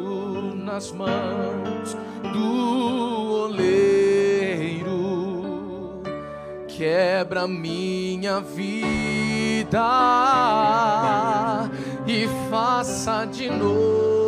[0.56, 1.96] nas mãos
[2.34, 4.84] do oleiro,
[6.68, 9.86] quebra minha vida
[12.08, 14.25] e faça de novo.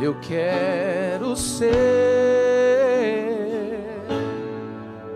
[0.00, 1.74] Eu quero ser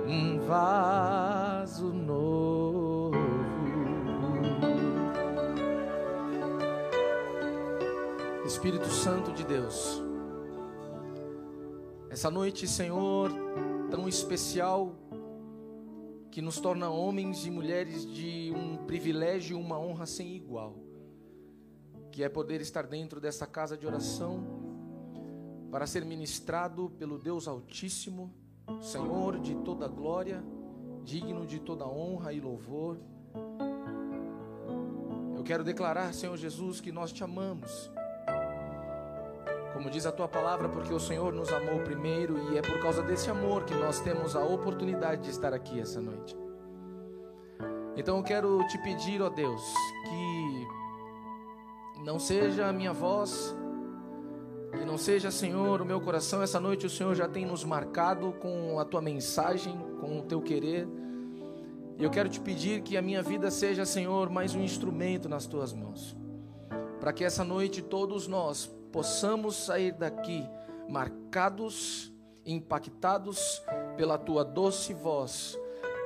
[0.09, 3.17] um vaso novo.
[8.45, 10.03] Espírito Santo de Deus,
[12.11, 13.31] essa noite, Senhor,
[13.89, 14.97] tão especial,
[16.33, 20.75] que nos torna homens e mulheres de um privilégio e uma honra sem igual,
[22.11, 24.62] que é poder estar dentro dessa casa de oração
[25.73, 28.31] para ser ministrado pelo Deus Altíssimo,
[28.79, 30.45] Senhor de toda glória,
[31.03, 32.99] digno de toda honra e louvor.
[35.35, 37.91] Eu quero declarar, Senhor Jesus, que nós te amamos.
[39.73, 43.03] Como diz a tua palavra, porque o Senhor nos amou primeiro e é por causa
[43.03, 46.37] desse amor que nós temos a oportunidade de estar aqui essa noite.
[47.97, 49.63] Então eu quero te pedir, ó Deus,
[50.05, 50.67] que
[52.05, 53.57] não seja a minha voz,
[54.79, 56.43] que não seja, Senhor, o meu coração.
[56.43, 60.41] Essa noite o Senhor já tem nos marcado com a tua mensagem, com o teu
[60.41, 60.89] querer.
[61.99, 65.47] E eu quero te pedir que a minha vida seja, Senhor, mais um instrumento nas
[65.47, 66.17] tuas mãos.
[66.99, 70.47] Para que essa noite todos nós possamos sair daqui
[70.89, 72.13] marcados,
[72.45, 73.63] impactados
[73.97, 75.59] pela tua doce voz,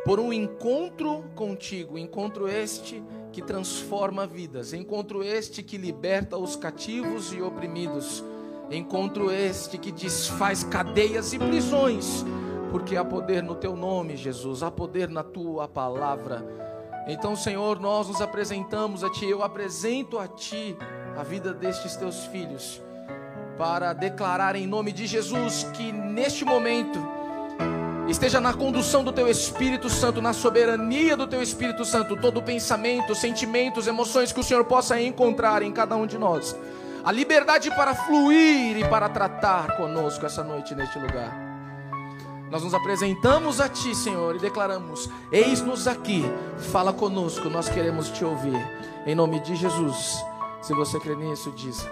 [0.05, 3.03] por um encontro contigo, encontro este
[3.33, 8.25] que transforma vidas, encontro este que liberta os cativos e oprimidos,
[8.71, 12.25] encontro este que desfaz cadeias e prisões,
[12.71, 16.45] porque há poder no teu nome, Jesus, há poder na tua palavra.
[17.09, 20.77] Então, Senhor, nós nos apresentamos a ti, eu apresento a ti
[21.17, 22.83] a vida destes teus filhos,
[23.57, 26.99] para declarar em nome de Jesus que neste momento
[28.09, 33.15] esteja na condução do teu Espírito Santo, na soberania do teu Espírito Santo, todo pensamento,
[33.15, 36.57] sentimentos, emoções que o Senhor possa encontrar em cada um de nós.
[37.07, 41.33] A liberdade para fluir e para tratar conosco essa noite neste lugar.
[42.51, 46.25] Nós nos apresentamos a Ti, Senhor, e declaramos: Eis-nos aqui,
[46.73, 48.59] fala conosco, nós queremos te ouvir.
[49.07, 50.17] Em nome de Jesus.
[50.61, 51.87] Se você crê nisso, diz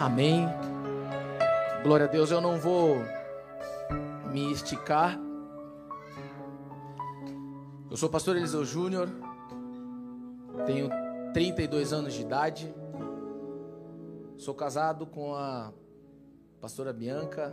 [0.00, 0.48] amém.
[1.84, 2.32] Glória a Deus.
[2.32, 3.00] Eu não vou
[4.32, 5.16] me esticar.
[7.88, 9.08] Eu sou o pastor Eliseu Júnior,
[10.66, 10.90] tenho
[11.32, 12.74] 32 anos de idade,
[14.40, 15.70] sou casado com a
[16.62, 17.52] pastora Bianca,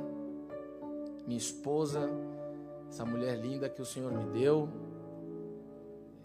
[1.27, 2.09] minha esposa,
[2.87, 4.69] essa mulher linda que o Senhor me deu.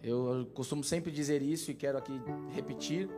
[0.05, 2.13] Eu costumo sempre dizer isso e quero aqui
[2.51, 3.11] repetir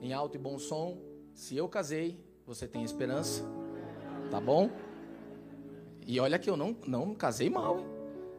[0.00, 0.98] em alto e bom som.
[1.34, 3.44] Se eu casei, você tem esperança,
[4.30, 4.70] tá bom?
[6.06, 7.86] E olha que eu não, não casei mal, hein?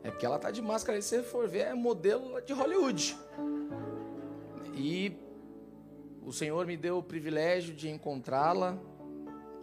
[0.04, 3.16] É porque ela tá de máscara, se você for ver, é modelo de Hollywood.
[4.74, 5.16] E
[6.28, 8.78] o Senhor me deu o privilégio de encontrá-la,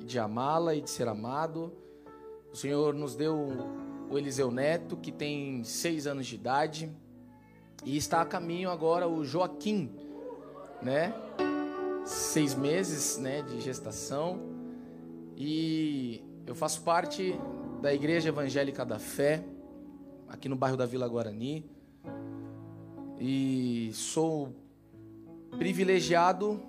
[0.01, 1.71] de amá-la e de ser amado.
[2.51, 3.37] O Senhor nos deu
[4.11, 6.91] o Eliseu Neto, que tem seis anos de idade,
[7.85, 9.95] e está a caminho agora o Joaquim,
[10.81, 11.13] né?
[12.07, 14.41] seis meses né, de gestação
[15.37, 17.39] e eu faço parte
[17.83, 19.45] da Igreja Evangélica da Fé,
[20.29, 21.71] aqui no bairro da Vila Guarani,
[23.21, 24.64] e sou
[25.59, 26.61] privilegiado,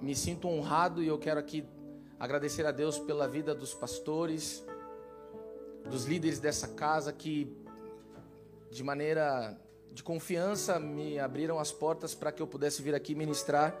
[0.00, 1.64] me sinto honrado e eu quero aqui
[2.18, 4.64] agradecer a Deus pela vida dos pastores,
[5.88, 7.54] dos líderes dessa casa que,
[8.70, 9.58] de maneira
[9.92, 13.74] de confiança, me abriram as portas para que eu pudesse vir aqui ministrar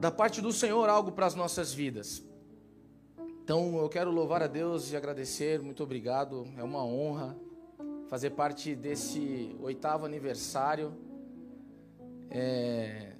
[0.00, 2.24] da parte do Senhor algo para as nossas vidas.
[3.44, 7.36] Então eu quero louvar a Deus e agradecer, muito obrigado, é uma honra
[8.08, 10.92] fazer parte desse oitavo aniversário.
[12.34, 13.12] É,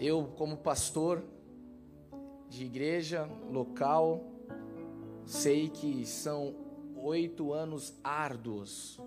[0.00, 1.22] eu, como pastor
[2.48, 4.24] de igreja local,
[5.24, 6.56] sei que são
[6.96, 8.98] oito anos árduos,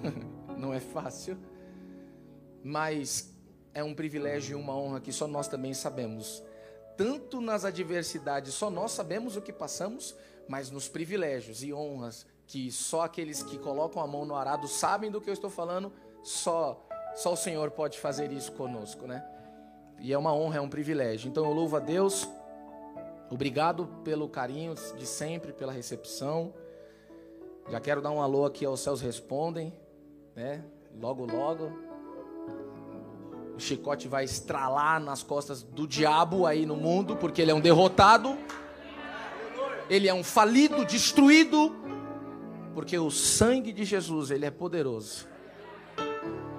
[0.56, 1.36] não é fácil,
[2.64, 3.34] mas
[3.74, 6.42] é um privilégio e uma honra que só nós também sabemos.
[6.96, 10.16] Tanto nas adversidades, só nós sabemos o que passamos,
[10.48, 15.10] mas nos privilégios e honras que só aqueles que colocam a mão no arado sabem
[15.10, 15.92] do que eu estou falando,
[16.22, 16.87] só
[17.18, 19.24] só o Senhor pode fazer isso conosco, né?
[19.98, 21.28] E é uma honra, é um privilégio.
[21.28, 22.28] Então eu louvo a Deus.
[23.28, 26.54] Obrigado pelo carinho de sempre, pela recepção.
[27.68, 29.74] Já quero dar um alô aqui aos céus respondem,
[30.36, 30.64] né?
[30.96, 31.72] Logo, logo.
[33.56, 37.60] O chicote vai estralar nas costas do diabo aí no mundo, porque ele é um
[37.60, 38.38] derrotado.
[39.90, 41.74] Ele é um falido, destruído,
[42.74, 45.26] porque o sangue de Jesus, ele é poderoso.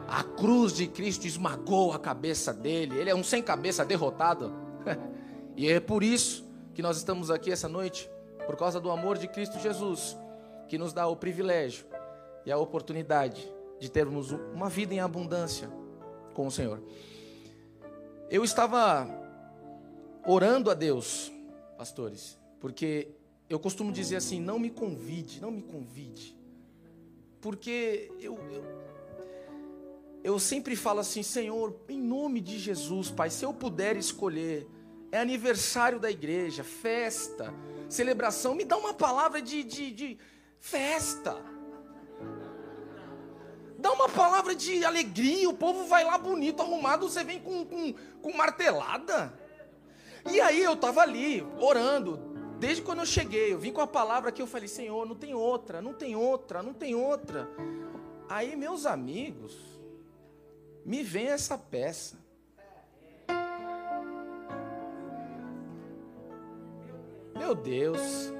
[0.10, 2.98] A cruz de Cristo esmagou a cabeça dele.
[2.98, 4.52] Ele é um sem cabeça derrotado.
[5.56, 8.10] e é por isso que nós estamos aqui essa noite,
[8.48, 10.18] por causa do amor de Cristo Jesus,
[10.68, 11.86] que nos dá o privilégio
[12.44, 13.48] e a oportunidade
[13.80, 15.70] de termos uma vida em abundância
[16.34, 16.82] com o Senhor.
[18.32, 19.08] Eu estava
[20.26, 21.32] orando a Deus,
[21.78, 23.10] pastores, porque
[23.48, 26.36] eu costumo dizer assim: não me convide, não me convide.
[27.42, 28.89] Porque eu, eu
[30.24, 34.68] eu sempre falo assim, Senhor, em nome de Jesus, Pai, se eu puder escolher,
[35.12, 37.54] é aniversário da igreja, festa,
[37.88, 40.18] celebração, me dá uma palavra de, de, de
[40.60, 41.38] festa.
[43.78, 47.94] Dá uma palavra de alegria, o povo vai lá bonito, arrumado, você vem com, com,
[48.22, 49.34] com martelada.
[50.30, 52.18] E aí eu estava ali, orando,
[52.60, 55.34] desde quando eu cheguei, eu vim com a palavra que eu falei, Senhor, não tem
[55.34, 57.50] outra, não tem outra, não tem outra.
[58.28, 59.79] Aí meus amigos,
[60.86, 62.18] me vem essa peça.
[67.38, 68.32] Meu Deus.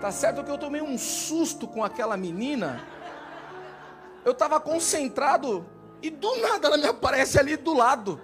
[0.00, 2.84] Tá certo que eu tomei um susto com aquela menina.
[4.24, 5.64] Eu estava concentrado
[6.02, 8.20] e do nada ela me aparece ali do lado.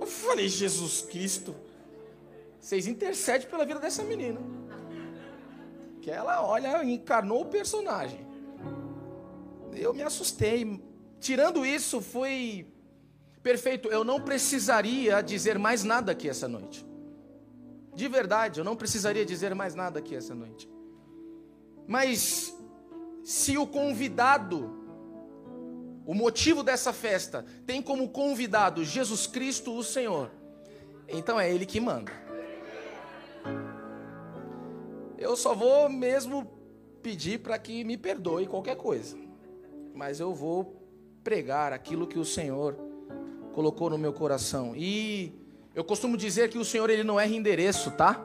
[0.00, 1.54] Eu falei, Jesus Cristo,
[2.60, 4.40] vocês intercedem pela vida dessa menina.
[6.00, 8.26] Que ela, olha, encarnou o personagem.
[9.72, 10.80] Eu me assustei,
[11.26, 12.64] Tirando isso, foi
[13.42, 13.88] perfeito.
[13.88, 16.86] Eu não precisaria dizer mais nada aqui essa noite.
[17.96, 20.70] De verdade, eu não precisaria dizer mais nada aqui essa noite.
[21.84, 22.56] Mas
[23.24, 24.70] se o convidado,
[26.06, 30.30] o motivo dessa festa, tem como convidado Jesus Cristo, o Senhor,
[31.08, 32.12] então é Ele que manda.
[35.18, 36.48] Eu só vou mesmo
[37.02, 39.18] pedir para que me perdoe qualquer coisa,
[39.92, 40.85] mas eu vou
[41.26, 42.76] pregar aquilo que o Senhor
[43.52, 44.74] colocou no meu coração.
[44.76, 45.32] E
[45.74, 48.24] eu costumo dizer que o Senhor ele não erra endereço, tá?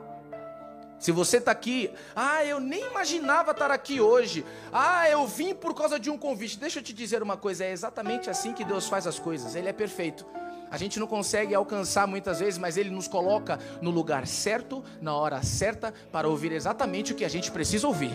[0.99, 4.45] Se você está aqui, ah, eu nem imaginava estar aqui hoje.
[4.71, 6.59] Ah, eu vim por causa de um convite.
[6.59, 9.55] Deixa eu te dizer uma coisa, é exatamente assim que Deus faz as coisas.
[9.55, 10.23] Ele é perfeito.
[10.69, 15.15] A gente não consegue alcançar muitas vezes, mas ele nos coloca no lugar certo, na
[15.15, 18.13] hora certa, para ouvir exatamente o que a gente precisa ouvir.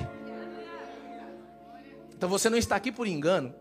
[2.17, 3.53] Então você não está aqui por engano.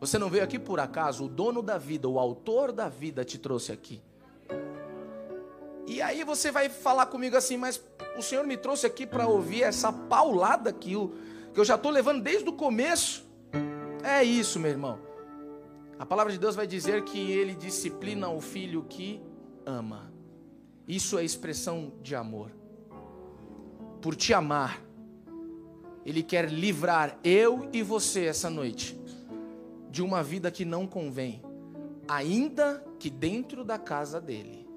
[0.00, 3.36] Você não veio aqui por acaso, o dono da vida, o autor da vida te
[3.36, 4.00] trouxe aqui.
[5.86, 7.82] E aí você vai falar comigo assim, mas
[8.16, 11.14] o Senhor me trouxe aqui para ouvir essa paulada que eu,
[11.52, 13.26] que eu já estou levando desde o começo.
[14.04, 15.00] É isso, meu irmão.
[15.98, 19.20] A palavra de Deus vai dizer que ele disciplina o filho que
[19.66, 20.12] ama.
[20.86, 22.52] Isso é expressão de amor.
[24.00, 24.80] Por te amar,
[26.06, 28.97] ele quer livrar eu e você essa noite
[29.90, 31.42] de uma vida que não convém,
[32.06, 34.68] ainda que dentro da casa dele.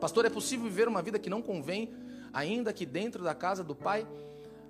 [0.00, 1.92] Pastor, é possível viver uma vida que não convém,
[2.32, 4.06] ainda que dentro da casa do Pai?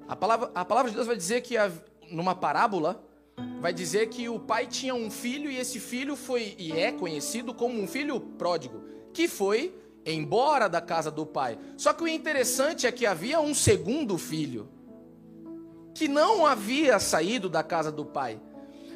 [0.07, 1.57] A palavra, a palavra de Deus vai dizer que,
[2.11, 3.03] numa parábola,
[3.61, 7.55] vai dizer que o pai tinha um filho e esse filho foi e é conhecido
[7.55, 9.75] como um filho pródigo, que foi
[10.05, 11.59] embora da casa do pai.
[11.77, 14.69] Só que o interessante é que havia um segundo filho
[15.95, 18.41] que não havia saído da casa do pai.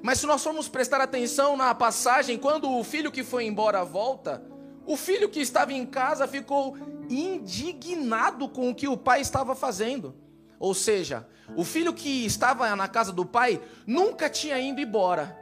[0.02, 4.42] Mas se nós formos prestar atenção na passagem, quando o filho que foi embora volta,
[4.84, 6.76] o filho que estava em casa ficou
[7.08, 10.14] indignado com o que o pai estava fazendo.
[10.58, 11.26] Ou seja,
[11.56, 15.36] o filho que estava na casa do pai nunca tinha ido embora,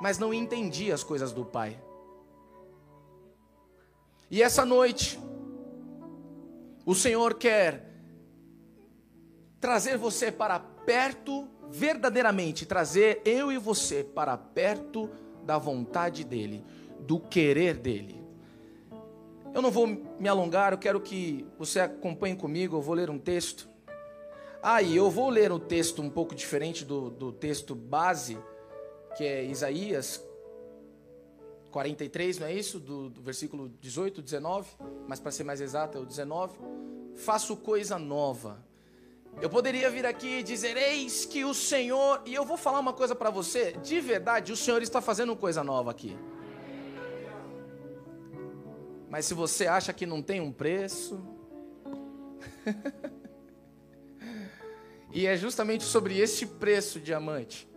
[0.00, 1.80] mas não entendia as coisas do pai.
[4.30, 5.18] E essa noite,
[6.84, 7.88] o Senhor quer
[9.60, 15.10] trazer você para perto, verdadeiramente, trazer eu e você para perto
[15.44, 16.64] da vontade dEle,
[17.00, 18.24] do querer dEle.
[19.52, 23.18] Eu não vou me alongar, eu quero que você acompanhe comigo, eu vou ler um
[23.18, 23.68] texto.
[24.62, 28.38] Ah, e eu vou ler um texto um pouco diferente do, do texto base,
[29.14, 30.26] que é Isaías
[31.70, 32.80] 43, não é isso?
[32.80, 34.70] Do, do versículo 18, 19,
[35.06, 36.58] mas para ser mais exato é o 19.
[37.14, 38.66] Faço coisa nova
[39.40, 42.22] eu poderia vir aqui e dizer: Eis que o Senhor.
[42.26, 45.62] E eu vou falar uma coisa para você: de verdade, o Senhor está fazendo coisa
[45.62, 46.16] nova aqui.
[49.08, 51.20] Mas se você acha que não tem um preço.
[55.12, 57.68] e é justamente sobre esse preço, diamante,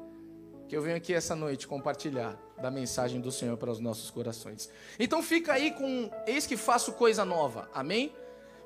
[0.68, 4.70] que eu venho aqui essa noite compartilhar da mensagem do Senhor para os nossos corações.
[5.00, 7.70] Então fica aí com eis que faço coisa nova.
[7.74, 8.14] Amém?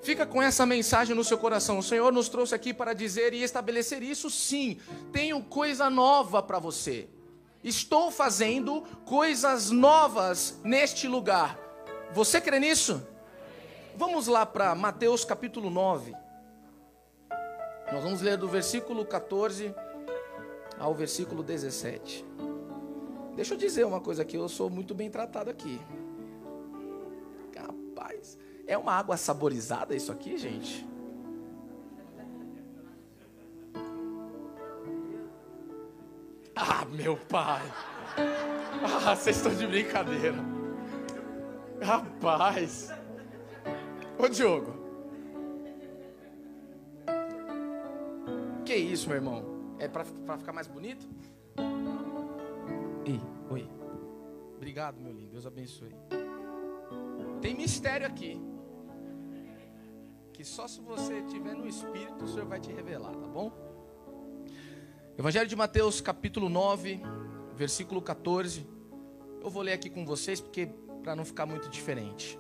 [0.02, 1.80] Fica com essa mensagem no seu coração.
[1.80, 4.80] O Senhor nos trouxe aqui para dizer e estabelecer isso sim.
[5.12, 7.10] Tenho coisa nova para você.
[7.64, 11.60] Estou fazendo coisas novas neste lugar.
[12.14, 13.06] Você crê nisso?
[13.96, 16.14] Vamos lá para Mateus capítulo 9.
[17.92, 19.74] Nós vamos ler do versículo 14
[20.78, 22.26] ao versículo 17.
[23.36, 25.82] Deixa eu dizer uma coisa aqui, eu sou muito bem tratado aqui.
[27.56, 28.38] Rapaz,
[28.68, 30.88] é uma água saborizada isso aqui, gente?
[36.56, 37.62] Ah, meu pai.
[39.06, 40.38] Ah, vocês estão de brincadeira.
[41.82, 42.90] Rapaz.
[44.18, 44.74] Ô, Diogo.
[48.64, 49.76] Que isso, meu irmão?
[49.78, 51.06] É pra, pra ficar mais bonito?
[53.06, 53.70] Ih, oi.
[54.56, 55.32] Obrigado, meu lindo.
[55.32, 55.94] Deus abençoe.
[57.42, 58.42] Tem mistério aqui.
[60.46, 63.52] Só se você estiver no Espírito, o Senhor vai te revelar, tá bom?
[65.18, 67.02] Evangelho de Mateus, capítulo 9,
[67.56, 68.64] versículo 14.
[69.42, 70.68] Eu vou ler aqui com vocês porque
[71.02, 72.38] para não ficar muito diferente.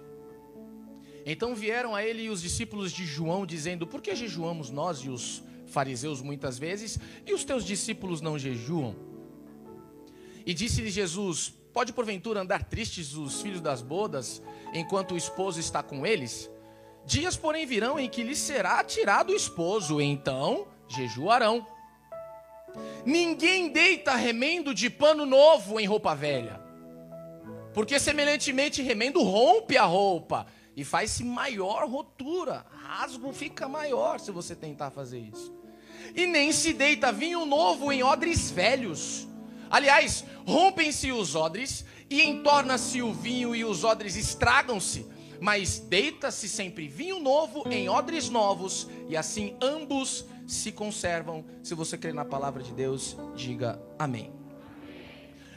[1.26, 5.42] Então vieram a ele os discípulos de João dizendo: Por que jejuamos nós e os
[5.66, 8.96] fariseus muitas vezes e os teus discípulos não jejuam?
[10.46, 14.44] E disse-lhe Jesus: Pode porventura andar tristes os filhos das bodas
[14.76, 16.52] enquanto o esposo está com eles?
[17.06, 21.66] Dias, porém, virão em que lhes será tirado o esposo, então jejuarão.
[23.06, 26.60] Ninguém deita remendo de pano novo em roupa velha.
[27.74, 32.66] Porque semelhantemente remendo rompe a roupa e faz-se maior rotura.
[32.72, 35.54] Rasgo fica maior se você tentar fazer isso.
[36.16, 39.28] E nem se deita vinho novo em odres velhos.
[39.70, 45.06] Aliás, rompem-se os odres e entorna-se o vinho e os odres estragam-se.
[45.40, 51.46] Mas deita-se sempre vinho novo em odres novos, e assim ambos se conservam.
[51.64, 54.32] Se você crê na palavra de Deus, diga amém.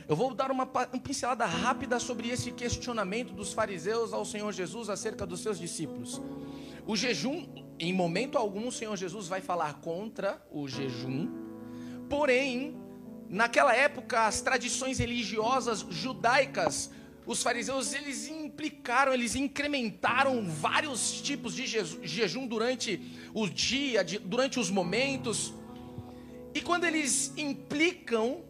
[0.09, 4.89] Eu vou dar uma, uma pincelada rápida sobre esse questionamento dos fariseus ao Senhor Jesus
[4.89, 6.21] acerca dos seus discípulos.
[6.87, 7.47] O jejum,
[7.79, 11.29] em momento algum, o Senhor Jesus vai falar contra o jejum,
[12.09, 12.75] porém,
[13.29, 16.91] naquela época, as tradições religiosas judaicas
[17.29, 22.99] os fariseus eles implicaram, eles incrementaram vários tipos de jejum durante
[23.35, 25.53] o dia, durante os momentos.
[26.55, 28.43] E quando eles implicam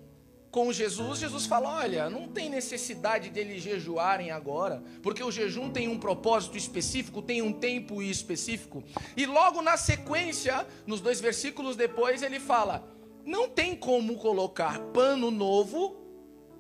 [0.53, 5.89] com Jesus, Jesus fala: olha, não tem necessidade deles jejuarem agora, porque o jejum tem
[5.89, 8.85] um propósito específico, tem um tempo específico.
[9.17, 12.89] E logo na sequência, nos dois versículos depois, ele fala:
[13.27, 15.97] não tem como colocar pano novo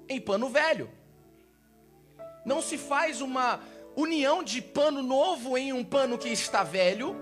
[0.09, 0.98] em pano velho.
[2.49, 3.61] Não se faz uma
[3.95, 7.15] união de pano novo em um pano que está velho.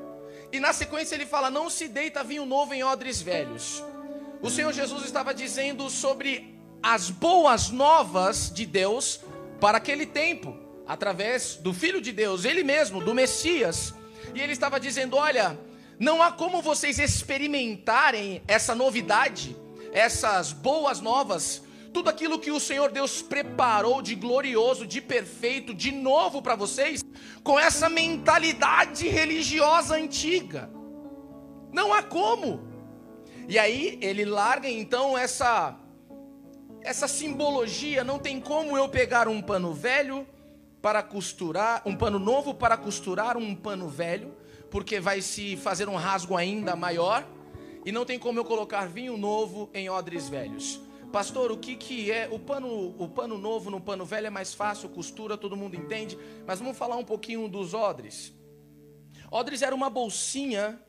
[0.53, 3.83] E na sequência ele fala: Não se deita vinho novo em odres velhos.
[4.41, 9.19] O Senhor Jesus estava dizendo sobre as boas novas de Deus
[9.61, 10.57] para aquele tempo,
[10.87, 13.93] através do Filho de Deus, ele mesmo, do Messias.
[14.33, 15.59] E ele estava dizendo: Olha,
[15.99, 19.57] não há como vocês experimentarem essa novidade,
[19.93, 21.66] essas boas novas,
[21.97, 27.03] tudo aquilo que o Senhor Deus preparou de glorioso, de perfeito, de novo para vocês,
[27.43, 30.69] com essa mentalidade religiosa antiga.
[31.73, 32.69] Não há como.
[33.49, 35.75] E aí ele larga então essa
[36.83, 40.27] essa simbologia, não tem como eu pegar um pano velho
[40.83, 44.37] para costurar, um pano novo para costurar um pano velho,
[44.71, 47.27] porque vai se fazer um rasgo ainda maior,
[47.87, 50.86] e não tem como eu colocar vinho novo em odres velhos.
[51.13, 54.53] Pastor, o que, que é o pano, o pano novo no pano velho é mais
[54.53, 58.35] fácil, costura, todo mundo entende, mas vamos falar um pouquinho dos odres.
[59.31, 60.81] Odres era uma bolsinha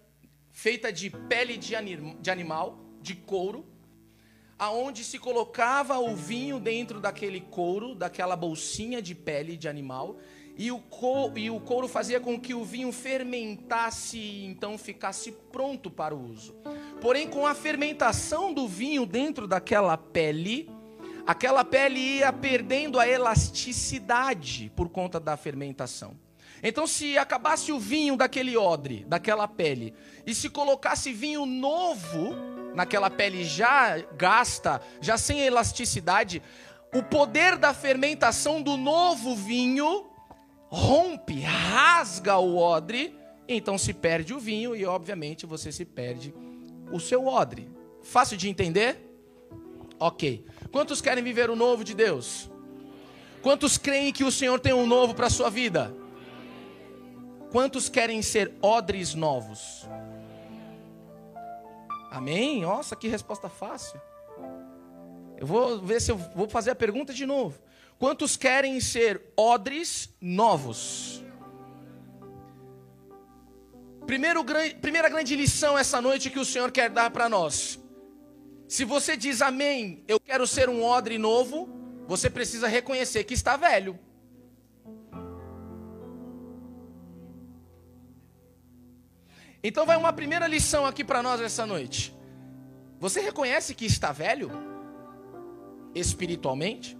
[0.52, 3.66] feita de pele de, anim, de animal, de couro,
[4.58, 10.18] aonde se colocava o vinho dentro daquele couro, daquela bolsinha de pele de animal,
[10.58, 10.82] e o,
[11.36, 16.32] e o couro fazia com que o vinho fermentasse e então ficasse pronto para o
[16.32, 16.56] uso.
[17.00, 20.68] Porém, com a fermentação do vinho dentro daquela pele,
[21.28, 26.18] aquela pele ia perdendo a elasticidade por conta da fermentação.
[26.64, 29.94] Então, se acabasse o vinho daquele odre, daquela pele,
[30.26, 32.34] e se colocasse vinho novo
[32.74, 36.42] naquela pele já gasta, já sem elasticidade,
[36.96, 40.17] o poder da fermentação do novo vinho
[40.70, 43.16] rompe, rasga o odre,
[43.48, 46.34] então se perde o vinho e, obviamente, você se perde
[46.92, 47.70] o seu odre.
[48.04, 49.04] Fácil de entender?
[50.00, 50.46] Ok.
[50.72, 52.50] Quantos querem viver o novo de Deus?
[53.42, 55.94] Quantos creem que o Senhor tem um novo para a sua vida?
[57.52, 59.88] Quantos querem ser odres novos?
[62.12, 62.62] Amém?
[62.62, 64.00] Nossa, que resposta fácil.
[65.38, 67.60] Eu vou ver se eu vou fazer a pergunta de novo.
[68.00, 71.24] Quantos querem ser odres novos?
[74.06, 74.46] Primeiro,
[74.80, 77.80] primeira grande lição essa noite que o Senhor quer dar para nós.
[78.68, 81.68] Se você diz amém, eu quero ser um odre novo,
[82.08, 84.00] você precisa reconhecer que está velho.
[89.64, 92.16] Então vai uma primeira lição aqui para nós essa noite.
[93.00, 94.52] Você reconhece que está velho?
[95.96, 96.98] Espiritualmente?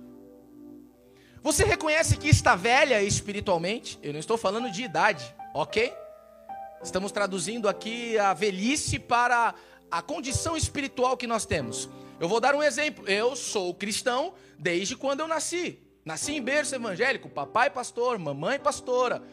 [1.48, 3.98] Você reconhece que está velha espiritualmente?
[4.04, 5.94] Eu não estou falando de idade, ok?
[6.84, 9.56] Estamos traduzindo aqui a velhice para
[9.90, 11.90] a condição espiritual que nós temos.
[12.20, 13.08] Eu vou dar um exemplo.
[13.08, 15.80] Eu sou cristão desde quando eu nasci.
[16.04, 19.24] Nasci em berço evangélico, papai pastor, mamãe pastora,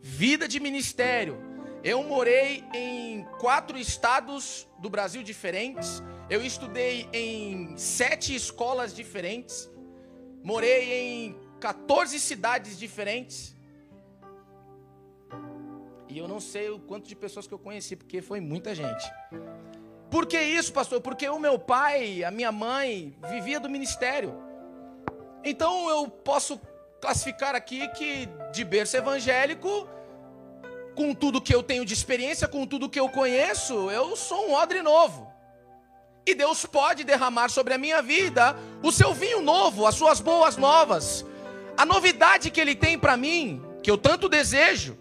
[0.00, 1.38] vida de ministério.
[1.84, 6.02] Eu morei em quatro estados do Brasil diferentes.
[6.28, 9.70] Eu estudei em sete escolas diferentes.
[10.42, 13.54] Morei em 14 cidades diferentes.
[16.08, 19.04] E eu não sei o quanto de pessoas que eu conheci, porque foi muita gente.
[20.10, 21.00] Por que isso, pastor?
[21.00, 24.34] Porque o meu pai, a minha mãe, vivia do ministério.
[25.44, 26.60] Então eu posso
[27.00, 29.88] classificar aqui que de berço evangélico,
[30.96, 34.52] com tudo que eu tenho de experiência, com tudo que eu conheço, eu sou um
[34.52, 35.30] odre novo.
[36.26, 40.56] E Deus pode derramar sobre a minha vida o seu vinho novo, as suas boas
[40.56, 41.24] novas,
[41.80, 44.98] a novidade que Ele tem para mim, que eu tanto desejo.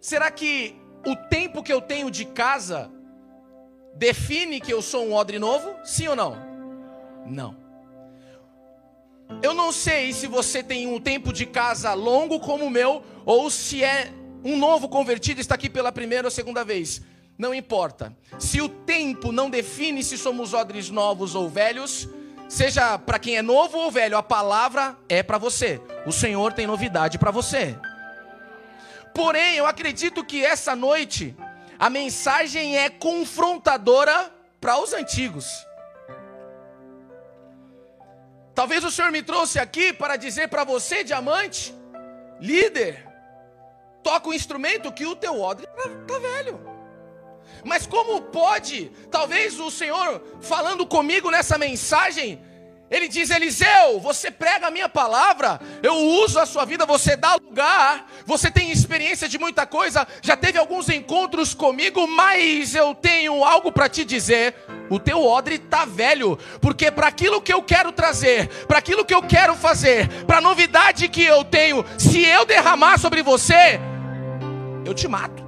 [0.00, 0.74] Será que
[1.06, 2.90] o tempo que eu tenho de casa
[3.94, 5.76] define que eu sou um odre novo?
[5.84, 6.36] Sim ou não?
[7.24, 7.56] Não.
[9.40, 13.48] Eu não sei se você tem um tempo de casa longo como o meu, ou
[13.50, 17.00] se é um novo convertido, está aqui pela primeira ou segunda vez.
[17.38, 18.12] Não importa.
[18.40, 22.08] Se o tempo não define se somos odres novos ou velhos,
[22.48, 25.80] seja para quem é novo ou velho, a palavra é para você.
[26.06, 27.76] O Senhor tem novidade para você.
[29.14, 31.36] Porém, eu acredito que essa noite
[31.78, 35.46] a mensagem é confrontadora para os antigos.
[38.54, 41.72] Talvez o Senhor me trouxe aqui para dizer para você, diamante,
[42.40, 43.06] líder,
[44.02, 46.77] toca o instrumento que o teu odre está tá velho.
[47.64, 52.40] Mas como pode, talvez o Senhor falando comigo nessa mensagem,
[52.90, 57.34] ele diz: Eliseu, você prega a minha palavra, eu uso a sua vida, você dá
[57.34, 63.44] lugar, você tem experiência de muita coisa, já teve alguns encontros comigo, mas eu tenho
[63.44, 64.54] algo para te dizer.
[64.90, 69.14] O teu odre está velho, porque para aquilo que eu quero trazer, para aquilo que
[69.14, 73.78] eu quero fazer, para a novidade que eu tenho, se eu derramar sobre você,
[74.86, 75.44] eu te mato,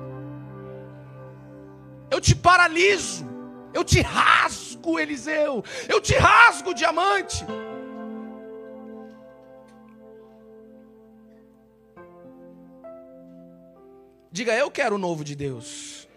[2.11, 3.25] eu te paraliso,
[3.73, 5.63] eu te rasgo Eliseu.
[5.89, 7.45] Eu te rasgo, diamante.
[14.33, 16.09] Diga, eu quero o novo de Deus.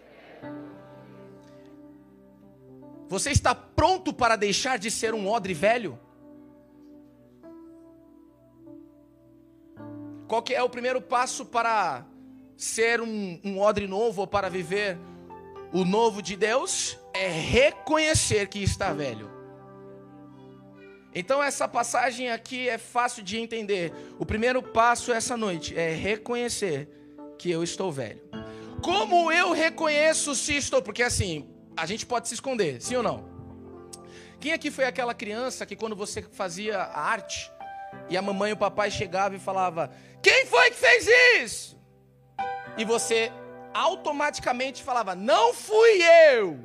[3.08, 5.98] Você está pronto para deixar de ser um odre velho?
[10.26, 12.06] Qual que é o primeiro passo para
[12.56, 14.96] ser um, um odre novo ou para viver
[15.74, 16.98] o novo de Deus?
[17.14, 19.30] é reconhecer que está velho.
[21.14, 23.92] Então, essa passagem aqui é fácil de entender.
[24.18, 26.88] O primeiro passo essa noite é reconhecer
[27.38, 28.20] que eu estou velho.
[28.82, 30.82] Como eu reconheço se estou?
[30.82, 33.32] Porque assim, a gente pode se esconder, sim ou não?
[34.40, 37.50] Quem aqui foi aquela criança que quando você fazia a arte
[38.10, 41.06] e a mamãe e o papai chegavam e falava: "Quem foi que fez
[41.40, 41.78] isso?"
[42.76, 43.32] E você
[43.74, 46.58] automaticamente falava: "Não fui eu".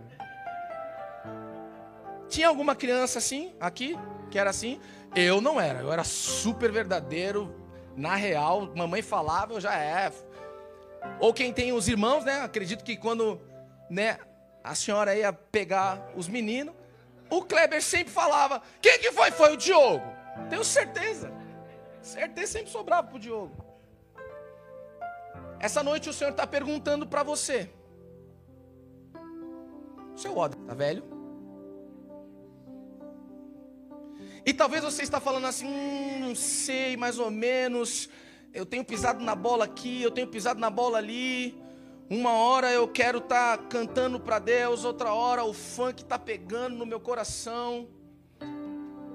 [2.30, 3.98] Tinha alguma criança assim, aqui,
[4.30, 4.80] que era assim?
[5.16, 7.56] Eu não era, eu era super verdadeiro,
[7.98, 10.12] na real, mamãe falava, eu já é.
[11.20, 12.42] Ou quem tem os irmãos, né?
[12.42, 13.42] Acredito que quando
[13.90, 14.20] né,
[14.64, 16.76] a senhora ia pegar os meninos,
[17.30, 19.32] o Kleber sempre falava: Quem que foi?
[19.32, 20.06] Foi o Diogo.
[20.50, 21.32] Tenho certeza.
[22.02, 23.69] Certeza sempre sobrava para o Diogo.
[25.60, 27.70] Essa noite o Senhor está perguntando para você:
[30.16, 31.04] Seu Odre está velho?
[34.46, 38.10] E talvez você está falando assim, hum, não sei, mais ou menos.
[38.54, 41.62] eu tenho pisado na bola aqui, eu tenho pisado na bola ali.
[42.10, 46.76] Uma hora eu quero estar tá cantando para Deus, outra hora o funk está pegando
[46.78, 47.88] no meu coração.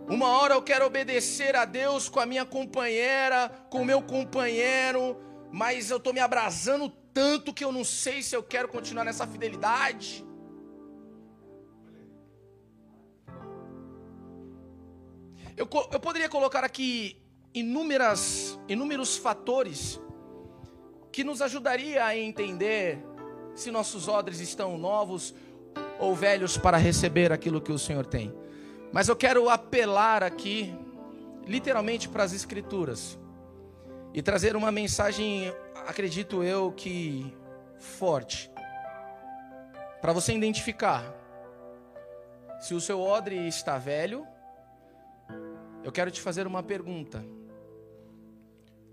[0.06, 5.16] Uma hora eu quero obedecer a Deus com a minha companheira, com o meu companheiro,
[5.54, 9.24] mas eu estou me abrasando tanto que eu não sei se eu quero continuar nessa
[9.24, 10.26] fidelidade.
[15.56, 17.22] Eu, eu poderia colocar aqui
[17.54, 20.00] inúmeras, inúmeros fatores
[21.12, 22.98] que nos ajudaria a entender
[23.54, 25.32] se nossos odres estão novos
[26.00, 28.34] ou velhos para receber aquilo que o Senhor tem.
[28.92, 30.74] Mas eu quero apelar aqui,
[31.46, 33.16] literalmente, para as Escrituras
[34.14, 35.52] e trazer uma mensagem,
[35.88, 37.36] acredito eu, que
[37.76, 38.48] forte,
[40.00, 41.12] para você identificar
[42.60, 44.24] se o seu odre está velho.
[45.82, 47.26] Eu quero te fazer uma pergunta: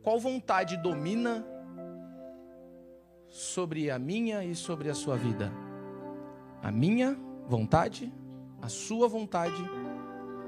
[0.01, 1.45] qual vontade domina
[3.27, 5.53] sobre a minha e sobre a sua vida?
[6.63, 7.15] A minha
[7.47, 8.11] vontade,
[8.59, 9.63] a sua vontade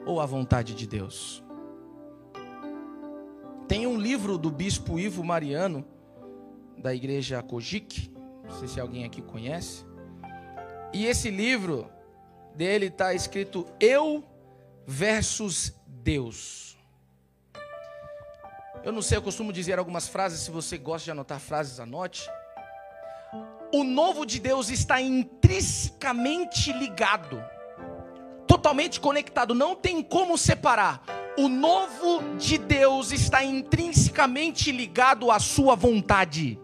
[0.03, 1.42] ou a vontade de Deus?
[3.67, 5.86] Tem um livro do bispo Ivo Mariano,
[6.78, 8.12] da igreja Kojik,
[8.43, 9.86] não sei se alguém aqui conhece.
[10.93, 11.89] E esse livro
[12.56, 14.23] dele está escrito Eu
[14.86, 16.78] versus Deus.
[18.84, 22.30] Eu não sei, eu costumo dizer algumas frases, se você gosta de anotar frases, anote
[23.73, 27.43] o novo de Deus está intrinsecamente ligado,
[28.45, 31.02] totalmente conectado, não tem como separar.
[31.36, 36.60] O novo de Deus está intrinsecamente ligado à sua vontade.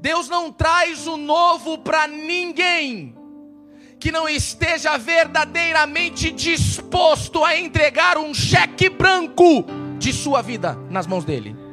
[0.00, 3.16] Deus não traz o novo para ninguém
[3.98, 9.64] que não esteja verdadeiramente disposto a entregar um cheque branco
[9.98, 11.67] de sua vida nas mãos dele.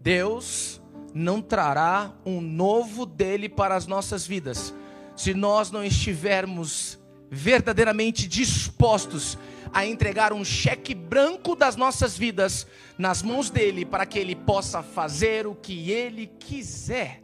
[0.00, 0.80] Deus
[1.12, 4.74] não trará um novo dele para as nossas vidas,
[5.16, 6.98] se nós não estivermos
[7.30, 9.36] verdadeiramente dispostos
[9.72, 12.66] a entregar um cheque branco das nossas vidas
[12.98, 17.22] nas mãos dele, para que ele possa fazer o que ele quiser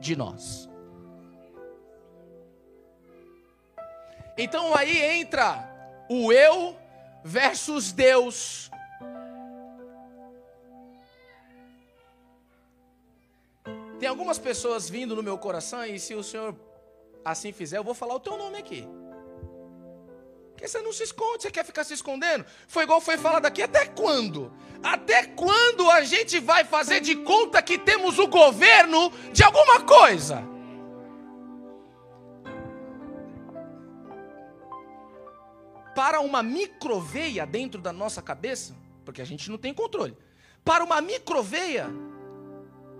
[0.00, 0.68] de nós.
[4.36, 5.68] Então aí entra
[6.08, 6.76] o eu
[7.24, 8.70] versus Deus
[14.02, 16.56] Tem algumas pessoas vindo no meu coração e se o Senhor
[17.24, 18.84] assim fizer, eu vou falar o teu nome aqui.
[20.50, 22.44] Porque você não se esconde, você quer ficar se escondendo?
[22.66, 24.52] Foi igual foi falado aqui, até quando?
[24.82, 30.42] Até quando a gente vai fazer de conta que temos o governo de alguma coisa?
[35.94, 40.18] Para uma microveia dentro da nossa cabeça, porque a gente não tem controle.
[40.64, 41.88] Para uma microveia,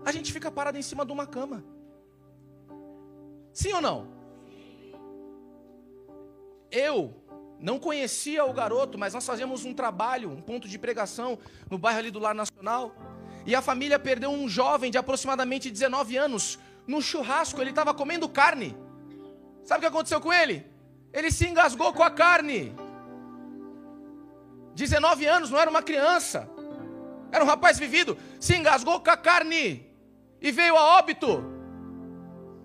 [0.05, 1.65] a gente fica parado em cima de uma cama.
[3.53, 4.09] Sim ou não?
[6.71, 7.15] Eu
[7.61, 11.39] não conhecia o garoto, mas nós fazíamos um trabalho, um ponto de pregação
[11.71, 12.95] no bairro ali do Lar Nacional.
[13.47, 18.29] E a família perdeu um jovem de aproximadamente 19 anos no churrasco, ele estava comendo
[18.29, 18.77] carne.
[19.65, 20.67] Sabe o que aconteceu com ele?
[21.13, 22.75] Ele se engasgou com a carne.
[24.75, 26.49] 19 anos, não era uma criança.
[27.31, 29.92] Era um rapaz vivido, se engasgou com a carne
[30.43, 31.45] e veio a óbito.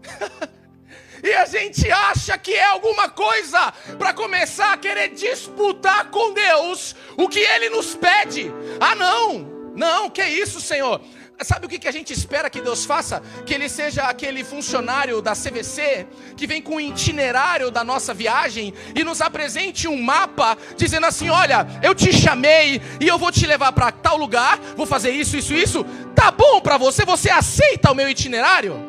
[1.24, 6.96] e a gente acha que é alguma coisa para começar a querer disputar com Deus
[7.18, 8.52] o que Ele nos pede.
[8.80, 11.00] Ah, não, não, que isso, Senhor.
[11.44, 13.22] Sabe o que a gente espera que Deus faça?
[13.46, 18.74] Que Ele seja aquele funcionário da CVC que vem com o itinerário da nossa viagem
[18.96, 23.46] e nos apresente um mapa dizendo assim: Olha, eu te chamei e eu vou te
[23.46, 25.86] levar para tal lugar, vou fazer isso, isso, isso.
[26.16, 27.06] Tá bom para você?
[27.06, 28.87] Você aceita o meu itinerário?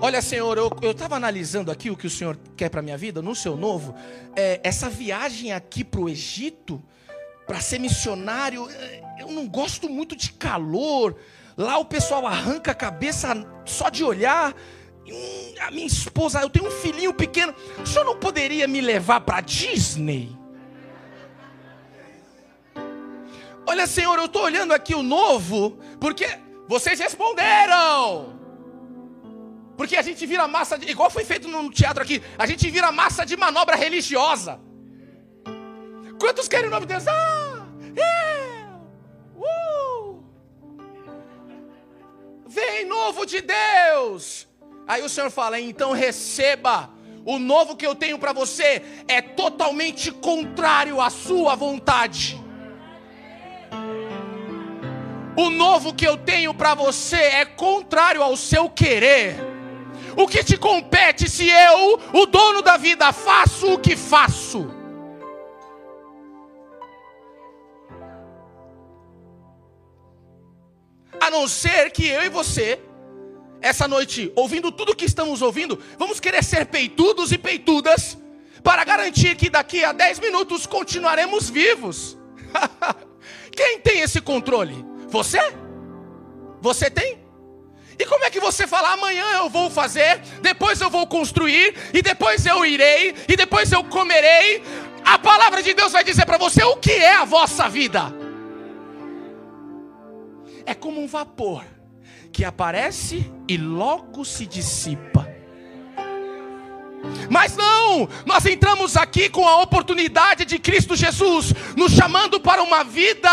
[0.00, 3.34] Olha, Senhor, eu estava analisando aqui o que o Senhor quer para minha vida, no
[3.34, 3.96] seu novo.
[4.36, 6.80] É, essa viagem aqui para o Egito,
[7.44, 11.16] para ser missionário, é, eu não gosto muito de calor.
[11.56, 13.34] Lá o pessoal arranca a cabeça
[13.64, 14.54] só de olhar.
[15.04, 17.52] Hum, a minha esposa, eu tenho um filhinho pequeno.
[17.82, 20.30] O senhor não poderia me levar para Disney?
[23.66, 28.37] Olha, Senhor, eu estou olhando aqui o novo, porque vocês responderam.
[29.78, 32.90] Porque a gente vira massa, de, igual foi feito no teatro aqui, a gente vira
[32.90, 34.60] massa de manobra religiosa.
[36.18, 37.06] Quantos querem o nome de Deus?
[37.06, 37.64] Ah,
[37.96, 38.64] é,
[39.36, 40.20] uh.
[42.44, 44.48] Vem novo de Deus.
[44.84, 46.90] Aí o Senhor fala: então receba.
[47.24, 52.36] O novo que eu tenho para você é totalmente contrário à sua vontade.
[55.36, 59.47] O novo que eu tenho para você é contrário ao seu querer.
[60.18, 64.68] O que te compete se eu, o dono da vida, faço o que faço?
[71.20, 72.80] A não ser que eu e você,
[73.60, 78.18] essa noite, ouvindo tudo que estamos ouvindo, vamos querer ser peitudos e peitudas
[78.64, 82.18] para garantir que daqui a 10 minutos continuaremos vivos.
[83.54, 84.84] Quem tem esse controle?
[85.10, 85.38] Você?
[86.60, 87.27] Você tem?
[87.98, 92.00] E como é que você fala, amanhã eu vou fazer, depois eu vou construir, e
[92.00, 94.62] depois eu irei, e depois eu comerei?
[95.04, 98.14] A palavra de Deus vai dizer para você o que é a vossa vida.
[100.64, 101.64] É como um vapor
[102.30, 105.37] que aparece e logo se dissipa.
[107.30, 112.82] Mas não, nós entramos aqui com a oportunidade de Cristo Jesus nos chamando para uma
[112.82, 113.30] vida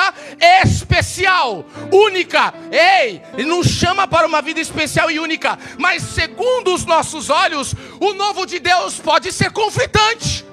[0.64, 2.54] especial, única.
[2.72, 7.74] Ei, Ele nos chama para uma vida especial e única, mas segundo os nossos olhos,
[8.00, 10.46] o novo de Deus pode ser conflitante.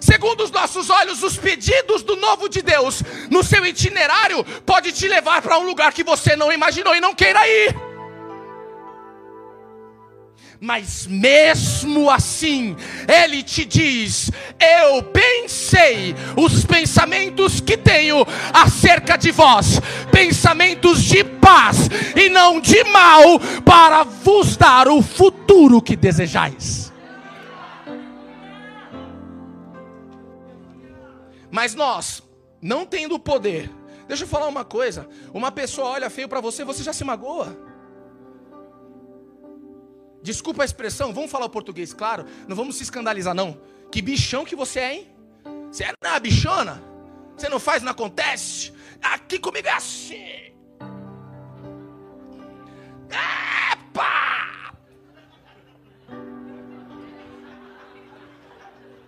[0.00, 5.08] Segundo os nossos olhos, os pedidos do novo de Deus no seu itinerário pode te
[5.08, 7.87] levar para um lugar que você não imaginou e não queira ir.
[10.60, 19.80] Mas mesmo assim, Ele te diz: Eu pensei os pensamentos que tenho acerca de vós,
[20.10, 26.92] pensamentos de paz e não de mal, para vos dar o futuro que desejais.
[31.50, 32.22] Mas nós,
[32.60, 33.70] não tendo poder,
[34.08, 37.67] deixa eu falar uma coisa: uma pessoa olha feio para você, você já se magoa.
[40.28, 42.26] Desculpa a expressão, vamos falar o português, claro.
[42.46, 43.58] Não vamos se escandalizar, não.
[43.90, 45.08] Que bichão que você é, hein?
[45.72, 46.82] Você é uma bichona?
[47.34, 48.70] Você não faz, não acontece?
[49.00, 50.52] Aqui comigo é assim.
[53.08, 54.74] Epa!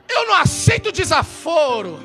[0.09, 1.99] Eu não aceito desaforo.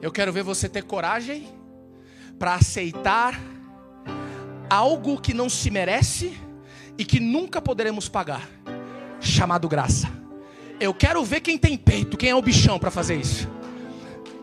[0.00, 1.54] Eu quero ver você ter coragem
[2.38, 3.38] para aceitar
[4.68, 6.36] algo que não se merece
[6.96, 8.48] e que nunca poderemos pagar,
[9.20, 10.10] chamado graça.
[10.80, 13.48] Eu quero ver quem tem peito, quem é o bichão para fazer isso.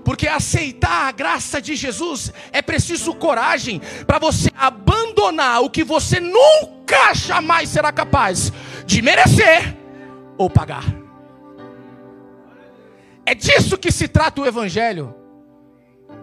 [0.03, 6.19] Porque aceitar a graça de Jesus é preciso coragem para você abandonar o que você
[6.19, 8.51] nunca jamais será capaz
[8.85, 9.75] de merecer
[10.37, 10.83] ou pagar.
[13.25, 15.15] É disso que se trata o Evangelho.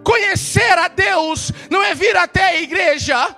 [0.03, 3.35] Conhecer a Deus não é vir até a igreja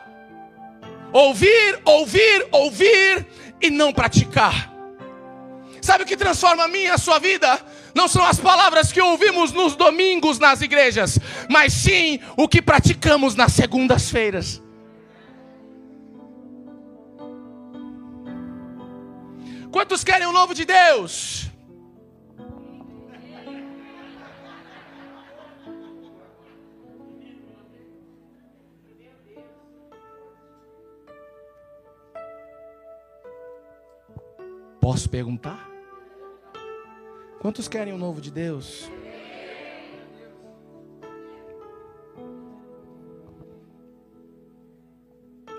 [1.15, 3.25] Ouvir, ouvir, ouvir
[3.61, 4.69] e não praticar.
[5.81, 7.57] Sabe o que transforma a minha e a sua vida?
[7.95, 11.17] Não são as palavras que ouvimos nos domingos nas igrejas,
[11.49, 14.61] mas sim o que praticamos nas segundas-feiras.
[19.71, 21.49] Quantos querem o novo de Deus?
[34.85, 35.67] Posso perguntar?
[37.39, 38.87] Quantos querem o novo de Deus?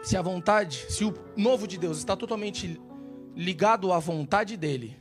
[0.05, 2.81] Se a vontade, se o novo de Deus está totalmente
[3.35, 4.97] ligado à vontade dele,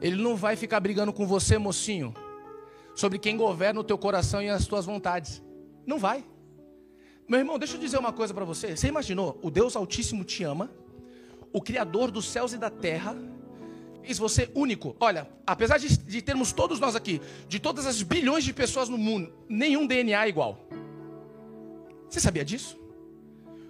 [0.00, 2.14] ele não vai ficar brigando com você, mocinho,
[2.94, 5.42] sobre quem governa o teu coração e as tuas vontades.
[5.84, 6.24] Não vai.
[7.28, 8.76] Meu irmão, deixa eu dizer uma coisa para você.
[8.76, 9.36] Você imaginou?
[9.42, 10.70] O Deus Altíssimo te ama
[11.58, 13.16] o Criador dos céus e da terra,
[14.00, 14.94] fez você único.
[15.00, 18.96] Olha, apesar de, de, termos todos nós aqui, de todas as bilhões de pessoas no
[18.96, 20.68] mundo, nenhum DNA é igual.
[22.08, 22.78] Você sabia disso?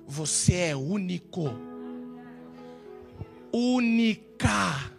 [0.07, 1.51] Você é único.
[3.51, 4.93] Única.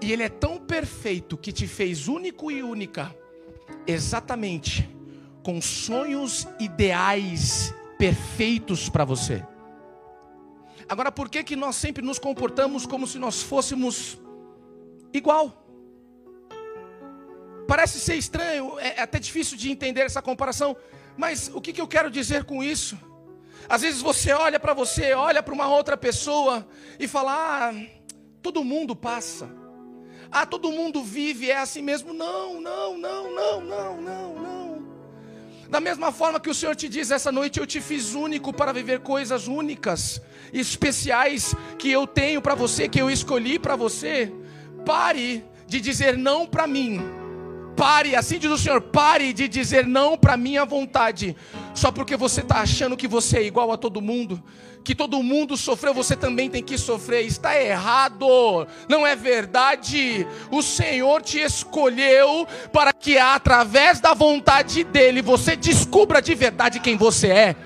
[0.00, 3.14] E Ele é tão perfeito que te fez único e única,
[3.86, 4.88] exatamente
[5.42, 9.44] com sonhos ideais perfeitos para você.
[10.88, 14.18] Agora, por que, que nós sempre nos comportamos como se nós fôssemos
[15.12, 15.58] igual?
[17.66, 20.76] Parece ser estranho, é, é até difícil de entender essa comparação,
[21.16, 22.98] Mas o que, que eu quero dizer com isso?
[23.68, 26.66] Às vezes você olha para você, olha para uma outra pessoa
[26.98, 27.72] e fala: ah,
[28.42, 29.48] todo mundo passa.
[30.30, 32.14] Ah, todo mundo vive, é assim mesmo.
[32.14, 34.61] Não, não, não, não, não, não, não.
[35.72, 38.74] Da mesma forma que o Senhor te diz essa noite, eu te fiz único para
[38.74, 40.20] viver coisas únicas,
[40.52, 44.30] especiais que eu tenho para você, que eu escolhi para você.
[44.84, 47.21] Pare de dizer não para mim
[47.76, 51.36] Pare, assim diz o Senhor, pare de dizer não para minha vontade,
[51.74, 54.42] só porque você está achando que você é igual a todo mundo,
[54.84, 57.24] que todo mundo sofreu, você também tem que sofrer.
[57.24, 60.26] Está errado, não é verdade.
[60.50, 66.96] O Senhor te escolheu para que através da vontade dEle você descubra de verdade quem
[66.96, 67.56] você é.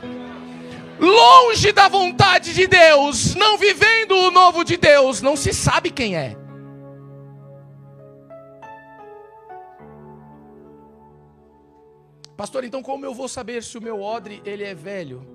[0.99, 6.17] Longe da vontade de Deus, não vivendo o novo de Deus, não se sabe quem
[6.17, 6.46] é.
[12.37, 15.27] Pastor, então como eu vou saber se o meu odre ele é velho?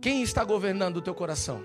[0.00, 1.62] Quem está governando o teu coração?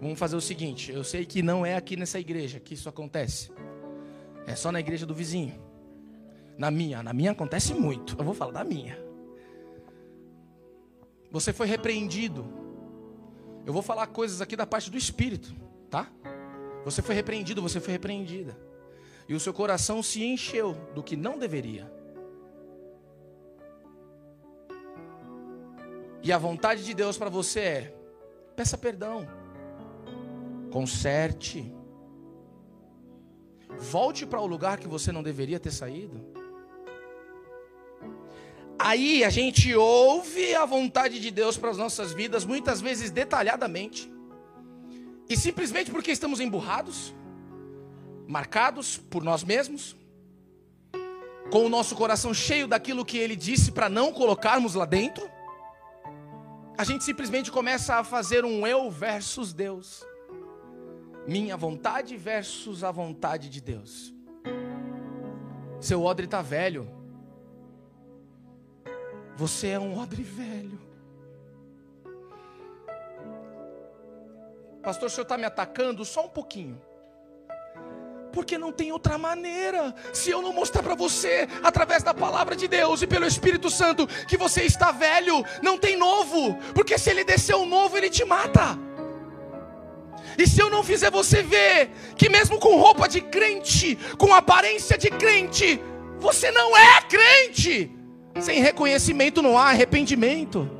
[0.00, 3.52] Vamos fazer o seguinte, eu sei que não é aqui nessa igreja que isso acontece.
[4.46, 5.60] É só na igreja do vizinho.
[6.56, 8.16] Na minha, na minha acontece muito.
[8.18, 8.98] Eu vou falar da minha.
[11.30, 12.44] Você foi repreendido.
[13.64, 15.54] Eu vou falar coisas aqui da parte do espírito,
[15.88, 16.10] tá?
[16.84, 18.67] Você foi repreendido, você foi repreendida
[19.28, 21.92] e o seu coração se encheu do que não deveria.
[26.22, 27.94] E a vontade de Deus para você é:
[28.56, 29.28] peça perdão,
[30.72, 31.72] conserte,
[33.78, 36.26] volte para o lugar que você não deveria ter saído.
[38.78, 44.10] Aí a gente ouve a vontade de Deus para as nossas vidas, muitas vezes detalhadamente,
[45.28, 47.12] e simplesmente porque estamos emburrados,
[48.28, 49.96] marcados por nós mesmos,
[51.50, 55.28] com o nosso coração cheio daquilo que ele disse para não colocarmos lá dentro,
[56.76, 60.06] a gente simplesmente começa a fazer um eu versus Deus.
[61.26, 64.12] Minha vontade versus a vontade de Deus.
[65.80, 66.86] Seu odre está velho.
[69.36, 70.78] Você é um odre velho.
[74.82, 76.78] Pastor, o senhor está me atacando só um pouquinho.
[78.32, 79.94] Porque não tem outra maneira.
[80.12, 84.06] Se eu não mostrar para você, através da palavra de Deus e pelo Espírito Santo,
[84.26, 86.54] que você está velho, não tem novo.
[86.74, 88.78] Porque se ele descer o novo, ele te mata.
[90.36, 94.96] E se eu não fizer você ver que, mesmo com roupa de crente, com aparência
[94.96, 95.80] de crente,
[96.20, 97.90] você não é crente.
[98.40, 100.70] Sem reconhecimento não há arrependimento.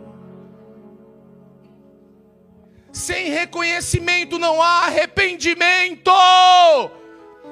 [2.93, 6.11] Sem reconhecimento não há arrependimento.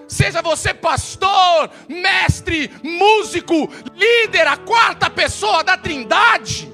[0.08, 6.72] Seja você pastor, mestre, músico, líder, a quarta pessoa da Trindade.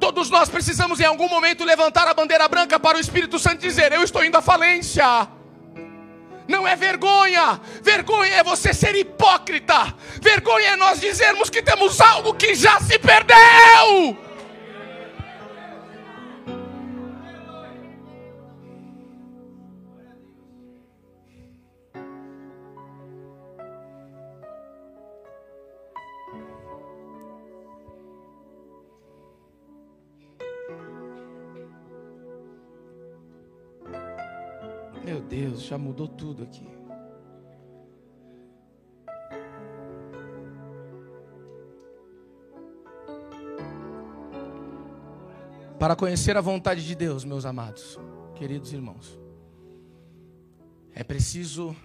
[0.00, 3.92] Todos nós precisamos em algum momento levantar a bandeira branca para o Espírito Santo dizer:
[3.92, 5.28] Eu estou indo à falência.
[6.46, 12.32] Não é vergonha, vergonha é você ser hipócrita, vergonha é nós dizermos que temos algo
[12.32, 14.27] que já se perdeu.
[35.38, 36.66] Deus, já mudou tudo aqui.
[45.78, 47.96] Para conhecer a vontade de Deus, meus amados,
[48.34, 49.16] queridos irmãos,
[50.92, 51.76] é preciso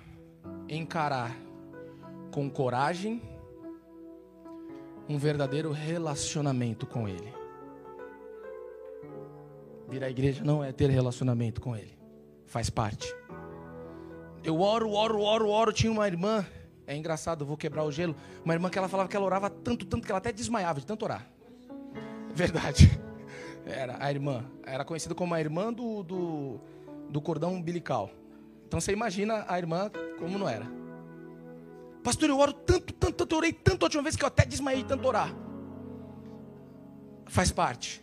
[0.68, 1.38] encarar
[2.32, 3.22] com coragem
[5.08, 7.32] um verdadeiro relacionamento com Ele.
[9.88, 12.02] Vir à igreja não é ter relacionamento com Ele
[12.54, 13.08] faz parte.
[14.44, 15.72] Eu oro, oro, oro, oro.
[15.72, 16.46] Tinha uma irmã,
[16.86, 18.16] é engraçado, vou quebrar o gelo.
[18.44, 20.86] Uma irmã que ela falava que ela orava tanto, tanto que ela até desmaiava de
[20.86, 21.26] tanto orar.
[22.36, 23.00] Verdade.
[23.66, 24.46] Era a irmã.
[24.66, 26.60] Era conhecida como a irmã do, do,
[27.10, 28.10] do cordão umbilical.
[28.68, 29.90] Então você imagina a irmã
[30.20, 30.66] como não era.
[32.04, 34.82] Pastor, eu oro tanto, tanto, tanto, orei tanto a última vez que eu até desmaiei
[34.84, 35.34] de tanto orar.
[37.28, 38.03] Faz parte.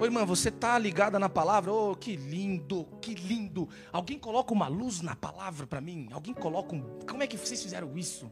[0.00, 1.72] Ô irmã, você está ligada na palavra?
[1.72, 3.68] Oh, que lindo, que lindo.
[3.92, 6.08] Alguém coloca uma luz na palavra para mim?
[6.12, 7.00] Alguém coloca um.
[7.08, 8.30] Como é que vocês fizeram isso?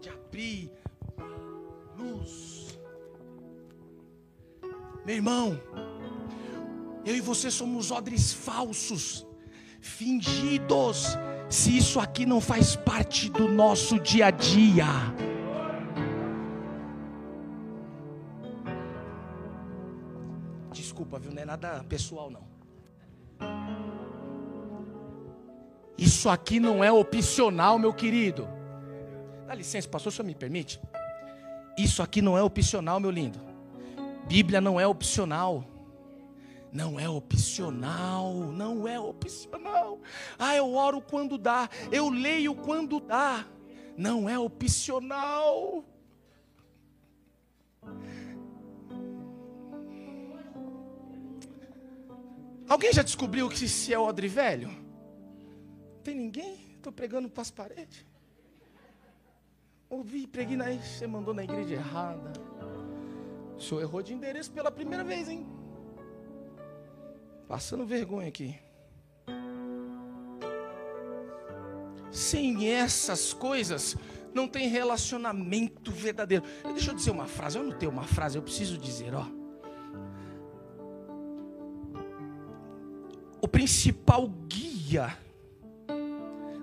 [0.00, 0.72] De abrir
[1.96, 2.78] luz.
[5.06, 5.60] Meu irmão,
[7.04, 9.24] eu e você somos odres falsos,
[9.80, 11.16] fingidos,
[11.48, 14.84] se isso aqui não faz parte do nosso dia a dia.
[21.08, 21.32] Desculpa, viu?
[21.32, 22.46] Não é nada pessoal, não.
[25.96, 28.46] Isso aqui não é opcional, meu querido.
[29.46, 30.78] Dá licença, pastor, senhor me permite?
[31.78, 33.40] Isso aqui não é opcional, meu lindo.
[34.26, 35.64] Bíblia não é opcional.
[36.70, 39.98] Não é opcional, não é opcional.
[40.38, 43.46] Ah, eu oro quando dá, eu leio quando dá.
[43.96, 45.82] Não é opcional.
[52.68, 54.70] Alguém já descobriu que se é odre velho?
[56.04, 56.76] Tem ninguém?
[56.76, 58.04] Estou pregando para as paredes.
[59.88, 60.70] Ouvi, preguei na.
[60.72, 62.32] Você mandou na igreja errada.
[63.56, 65.46] O senhor errou de endereço pela primeira vez, hein?
[67.48, 68.58] Passando vergonha aqui.
[72.10, 73.96] Sem essas coisas,
[74.34, 76.44] não tem relacionamento verdadeiro.
[76.74, 77.56] Deixa eu dizer uma frase.
[77.56, 79.37] Eu não tenho uma frase, eu preciso dizer, ó.
[83.48, 85.16] O principal guia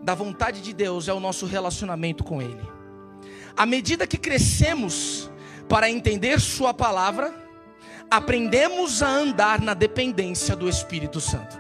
[0.04, 2.62] da vontade de Deus é o nosso relacionamento com Ele.
[3.58, 5.32] À medida que crescemos
[5.68, 7.34] para entender Sua palavra,
[8.08, 11.60] aprendemos a andar na dependência do Espírito Santo.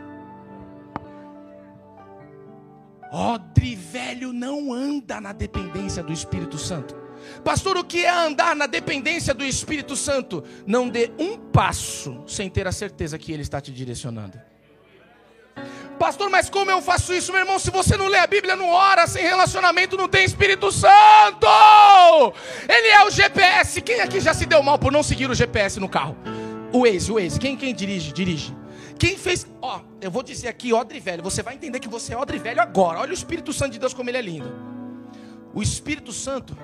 [3.11, 6.95] Odre velho não anda na dependência do Espírito Santo.
[7.43, 10.43] Pastor, o que é andar na dependência do Espírito Santo?
[10.67, 14.39] Não dê um passo sem ter a certeza que Ele está te direcionando.
[15.99, 17.57] Pastor, mas como eu faço isso, meu irmão?
[17.57, 21.47] Se você não lê a Bíblia, não ora, sem relacionamento, não tem Espírito Santo.
[22.67, 23.81] Ele é o GPS.
[23.81, 26.17] Quem aqui já se deu mal por não seguir o GPS no carro?
[26.71, 27.39] O Waze, o Waze.
[27.39, 28.11] Quem, quem dirige?
[28.11, 28.55] Dirige.
[28.99, 29.47] Quem fez.
[29.61, 31.23] Ó, eu vou dizer aqui, Odre Velho.
[31.23, 32.99] Você vai entender que você é Odre Velho agora.
[32.99, 34.51] Olha o Espírito Santo de Deus como ele é lindo.
[35.53, 36.57] O Espírito Santo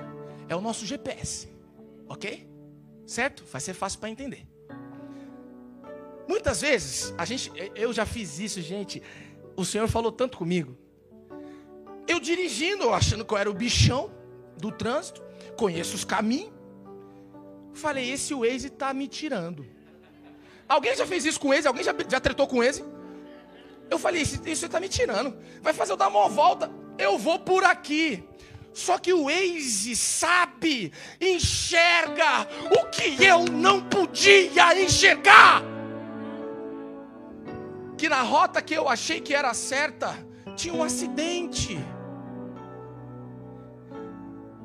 [0.49, 1.49] é o nosso GPS.
[2.09, 2.47] Ok?
[3.05, 3.45] Certo?
[3.51, 4.45] Vai ser fácil para entender.
[6.31, 9.03] Muitas vezes, a gente, eu já fiz isso, gente.
[9.53, 10.77] O Senhor falou tanto comigo.
[12.07, 14.09] Eu dirigindo, achando que eu era o bichão
[14.57, 15.21] do trânsito,
[15.57, 16.53] conheço os caminhos.
[17.73, 19.65] Falei, esse Waze está me tirando.
[20.69, 21.67] Alguém já fez isso com o?
[21.67, 22.63] Alguém já, já tretou com o?
[22.63, 25.37] Eu falei, isso, isso está me tirando.
[25.61, 26.71] Vai fazer eu dar uma volta.
[26.97, 28.23] Eu vou por aqui.
[28.73, 32.47] Só que o Waze sabe, enxerga
[32.79, 35.80] o que eu não podia enxergar
[38.01, 40.17] que na rota que eu achei que era certa,
[40.55, 41.77] tinha um acidente.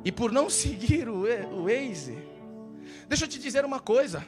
[0.02, 2.16] E por não seguir o, o Waze,
[3.06, 4.24] deixa eu te dizer uma coisa.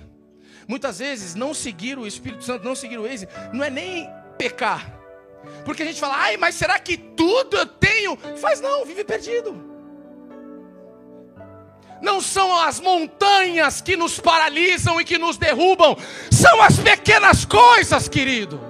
[0.69, 4.07] Muitas vezes não seguir o Espírito Santo, não seguir o Waze, não é nem
[4.37, 5.01] pecar.
[5.65, 8.15] Porque a gente fala, ai, mas será que tudo eu tenho?
[8.37, 9.57] Faz não, vive perdido.
[12.03, 15.97] Não são as montanhas que nos paralisam e que nos derrubam,
[16.31, 18.68] são as pequenas coisas, querido.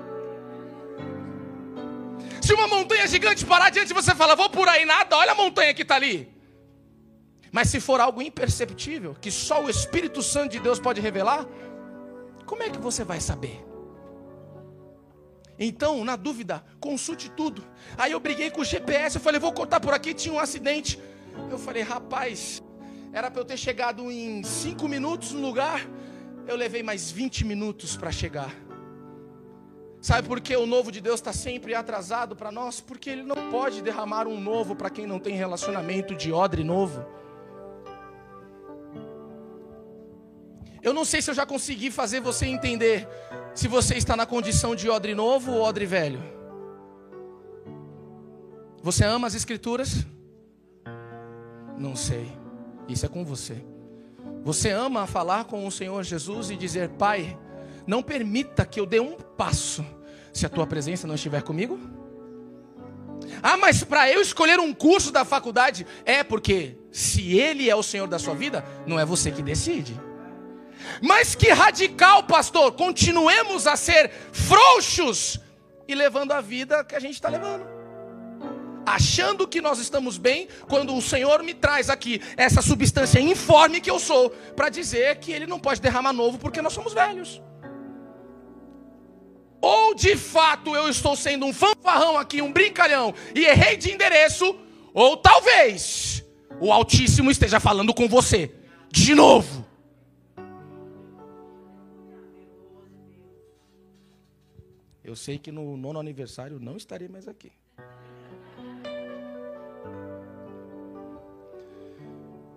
[2.48, 5.32] Se uma montanha gigante parar diante de você e falar, vou por aí nada, olha
[5.32, 6.34] a montanha que está ali.
[7.52, 11.46] Mas se for algo imperceptível, que só o Espírito Santo de Deus pode revelar,
[12.46, 13.62] como é que você vai saber?
[15.58, 17.62] Então, na dúvida, consulte tudo.
[17.98, 20.98] Aí eu briguei com o GPS, eu falei, vou cortar por aqui, tinha um acidente.
[21.50, 22.62] Eu falei, rapaz,
[23.12, 25.86] era para eu ter chegado em cinco minutos no lugar,
[26.46, 28.67] eu levei mais 20 minutos para chegar.
[30.00, 32.80] Sabe por que o novo de Deus está sempre atrasado para nós?
[32.80, 37.04] Porque Ele não pode derramar um novo para quem não tem relacionamento de odre novo.
[40.82, 43.08] Eu não sei se eu já consegui fazer você entender
[43.54, 46.22] se você está na condição de odre novo ou odre velho.
[48.80, 50.06] Você ama as Escrituras?
[51.76, 52.30] Não sei.
[52.88, 53.64] Isso é com você.
[54.44, 57.36] Você ama falar com o Senhor Jesus e dizer: Pai,
[57.88, 59.84] não permita que eu dê um passo
[60.30, 61.80] se a tua presença não estiver comigo.
[63.42, 67.82] Ah, mas para eu escolher um curso da faculdade, é porque se ele é o
[67.82, 69.98] Senhor da sua vida, não é você que decide.
[71.02, 72.72] Mas que radical, pastor!
[72.72, 75.40] Continuemos a ser frouxos
[75.88, 77.66] e levando a vida que a gente está levando.
[78.84, 83.90] Achando que nós estamos bem, quando o Senhor me traz aqui essa substância informe que
[83.90, 87.40] eu sou, para dizer que Ele não pode derramar novo porque nós somos velhos
[89.60, 94.56] ou de fato eu estou sendo um fanfarrão aqui, um brincalhão, e errei de endereço,
[94.94, 96.24] ou talvez
[96.60, 98.54] o Altíssimo esteja falando com você
[98.90, 99.66] de novo.
[105.02, 107.50] Eu sei que no nono aniversário não estarei mais aqui.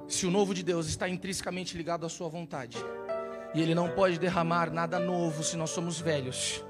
[0.06, 2.78] Se o novo de Deus está intrinsecamente ligado à sua vontade,
[3.56, 6.62] e ele não pode derramar nada novo se nós somos velhos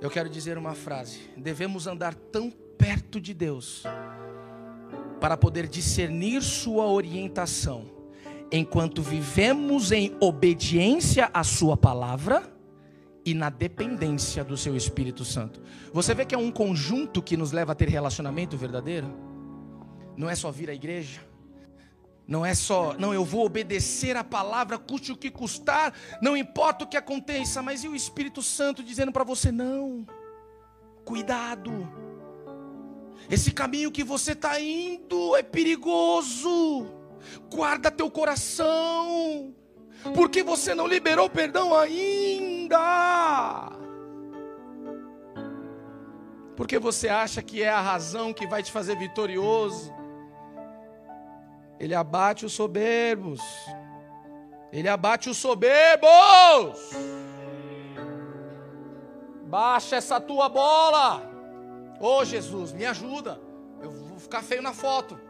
[0.00, 3.84] eu quero dizer uma frase: devemos andar tão perto de Deus
[5.20, 7.90] para poder discernir sua orientação,
[8.52, 12.52] enquanto vivemos em obediência à sua palavra
[13.24, 15.60] e na dependência do seu Espírito Santo.
[15.92, 19.08] Você vê que é um conjunto que nos leva a ter relacionamento verdadeiro?
[20.16, 21.25] Não é só vir à igreja,
[22.26, 26.84] não é só, não, eu vou obedecer a palavra, custe o que custar, não importa
[26.84, 30.04] o que aconteça, mas e o Espírito Santo dizendo para você: não,
[31.04, 31.88] cuidado,
[33.30, 36.86] esse caminho que você está indo é perigoso,
[37.48, 39.54] guarda teu coração,
[40.12, 42.76] porque você não liberou perdão ainda.
[46.56, 49.94] Porque você acha que é a razão que vai te fazer vitorioso.
[51.78, 53.40] Ele abate os soberbos.
[54.72, 56.10] Ele abate os soberbos.
[59.44, 61.22] Baixa essa tua bola.
[62.00, 63.40] Ô oh, Jesus, me ajuda.
[63.80, 65.20] Eu vou ficar feio na foto.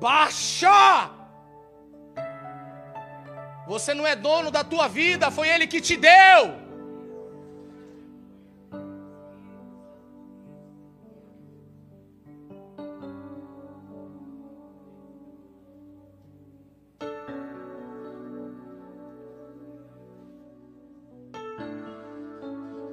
[0.00, 1.10] Baixa!
[3.66, 6.69] Você não é dono da tua vida, foi Ele que te deu.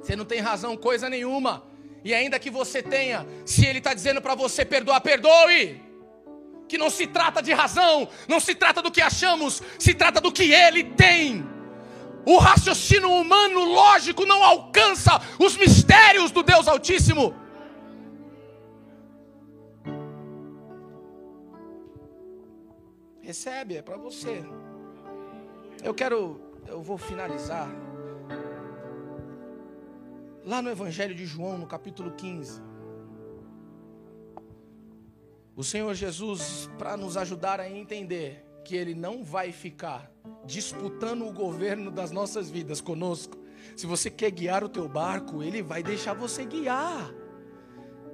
[0.08, 1.62] Você não tem razão coisa nenhuma.
[2.02, 5.82] E ainda que você tenha, se Ele está dizendo para você perdoar, perdoe
[6.66, 10.32] que não se trata de razão, não se trata do que achamos, se trata do
[10.32, 11.46] que Ele tem.
[12.24, 17.34] O raciocínio humano lógico não alcança os mistérios do Deus Altíssimo.
[23.20, 24.42] Recebe, é para você.
[25.84, 27.68] Eu quero, eu vou finalizar.
[30.44, 32.62] Lá no Evangelho de João, no capítulo 15.
[35.54, 40.10] O Senhor Jesus, para nos ajudar a entender que Ele não vai ficar
[40.44, 43.36] disputando o governo das nossas vidas conosco.
[43.76, 47.12] Se você quer guiar o teu barco, Ele vai deixar você guiar.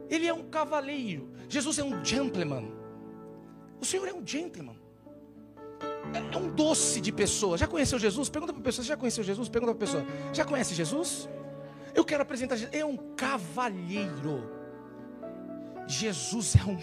[0.09, 1.33] Ele é um cavaleiro.
[1.49, 2.73] Jesus é um gentleman.
[3.81, 4.77] O Senhor é um gentleman.
[6.15, 7.59] É, é um doce de pessoa.
[7.59, 8.29] Já conheceu Jesus?
[8.29, 8.85] Pergunta para a pessoa.
[8.85, 9.49] Já conheceu Jesus?
[9.49, 10.07] Pergunta para a pessoa.
[10.33, 11.29] Já conhece Jesus?
[11.95, 12.75] Eu quero apresentar Jesus.
[12.75, 14.51] É um cavalheiro.
[15.87, 16.79] Jesus é um,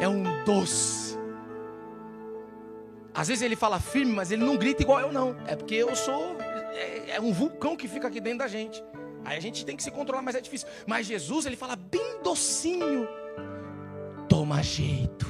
[0.00, 1.18] é um doce.
[3.14, 5.36] Às vezes ele fala firme, mas ele não grita igual eu, não.
[5.46, 6.36] É porque eu sou.
[6.72, 8.82] É, é, um vulcão que fica aqui dentro da gente.
[9.24, 10.68] Aí a gente tem que se controlar, mas é difícil.
[10.86, 13.08] Mas Jesus, ele fala bem docinho.
[14.28, 15.26] Toma jeito.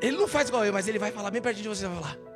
[0.00, 2.33] Ele não faz igual eu, mas ele vai falar bem perto de você, vai falar.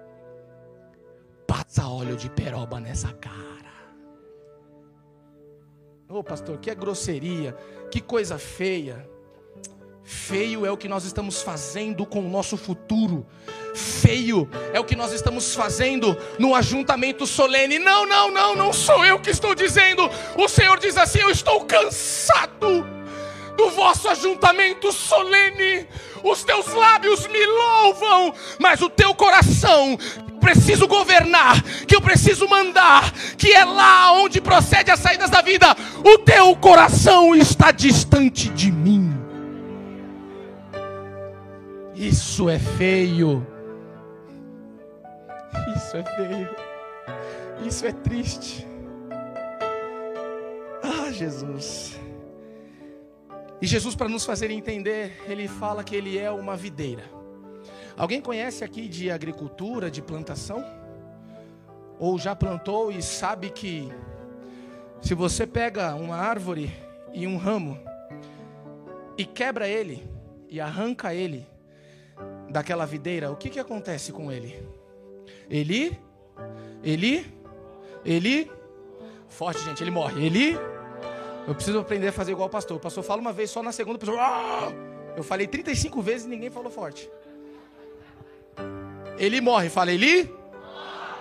[1.69, 3.37] Passa óleo de peroba nessa cara.
[6.09, 7.55] Ô oh, pastor, que é grosseria,
[7.91, 9.07] que coisa feia.
[10.03, 13.27] Feio é o que nós estamos fazendo com o nosso futuro.
[13.75, 17.79] Feio é o que nós estamos fazendo no ajuntamento solene.
[17.79, 20.09] Não, não, não, não sou eu que estou dizendo.
[20.39, 22.87] O Senhor diz assim: Eu estou cansado
[23.59, 25.87] do vosso ajuntamento solene.
[26.23, 29.99] Os teus lábios me louvam, mas o teu coração
[30.41, 35.77] preciso governar, que eu preciso mandar, que é lá onde procede as saídas da vida,
[36.05, 39.13] o teu coração está distante de mim.
[41.95, 43.47] Isso é feio.
[45.77, 46.49] Isso é feio.
[47.67, 48.67] Isso é triste.
[50.83, 51.98] Ah, Jesus.
[53.61, 57.03] E Jesus, para nos fazer entender, ele fala que ele é uma videira.
[57.97, 60.65] Alguém conhece aqui de agricultura, de plantação?
[61.99, 63.93] Ou já plantou e sabe que
[65.01, 66.73] se você pega uma árvore
[67.13, 67.77] e um ramo
[69.17, 70.09] e quebra ele
[70.49, 71.45] e arranca ele
[72.49, 74.65] daquela videira, o que, que acontece com ele?
[75.51, 75.99] Ele,
[76.83, 77.27] ele,
[78.05, 78.51] ele,
[79.29, 80.25] forte gente, ele morre.
[80.25, 80.57] Ele,
[81.49, 82.77] eu preciso aprender a fazer igual o pastor.
[82.77, 84.19] O pastor fala uma vez só na segunda pessoa.
[84.21, 84.71] Ah!
[85.17, 87.11] Eu falei 35 vezes e ninguém falou forte.
[89.17, 89.71] Ele morre.
[89.71, 90.31] Fala, Eli?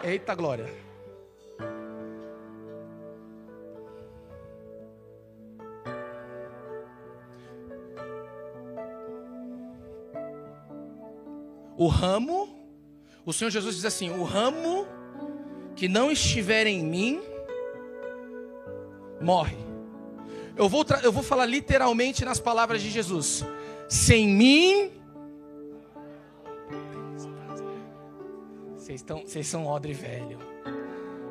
[0.03, 0.69] Eita glória.
[11.77, 12.49] O ramo,
[13.25, 14.85] o Senhor Jesus diz assim: o ramo
[15.73, 17.21] que não estiver em mim,
[19.21, 19.76] morre.
[20.57, 23.45] Eu vou, eu vou falar literalmente nas palavras de Jesus.
[23.87, 24.91] Sem mim.
[28.75, 30.39] Vocês, estão, vocês são odre velho.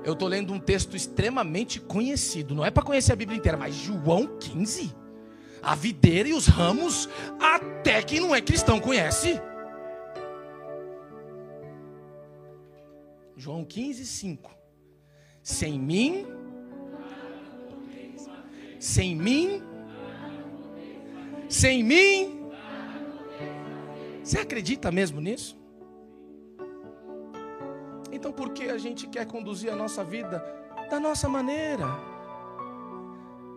[0.04, 2.54] Eu estou lendo um texto extremamente conhecido.
[2.54, 4.94] Não é para conhecer a Bíblia inteira, mas João 15.
[5.60, 7.08] A videira e os ramos,
[7.40, 9.40] até quem não é cristão conhece.
[13.36, 14.56] João 15, 5.
[15.42, 16.24] Sem mim,
[18.78, 19.62] sem mim,
[21.48, 22.50] sem mim.
[24.22, 25.56] Você acredita mesmo nisso?
[28.10, 30.44] Então por que a gente quer conduzir a nossa vida
[30.90, 31.86] da nossa maneira,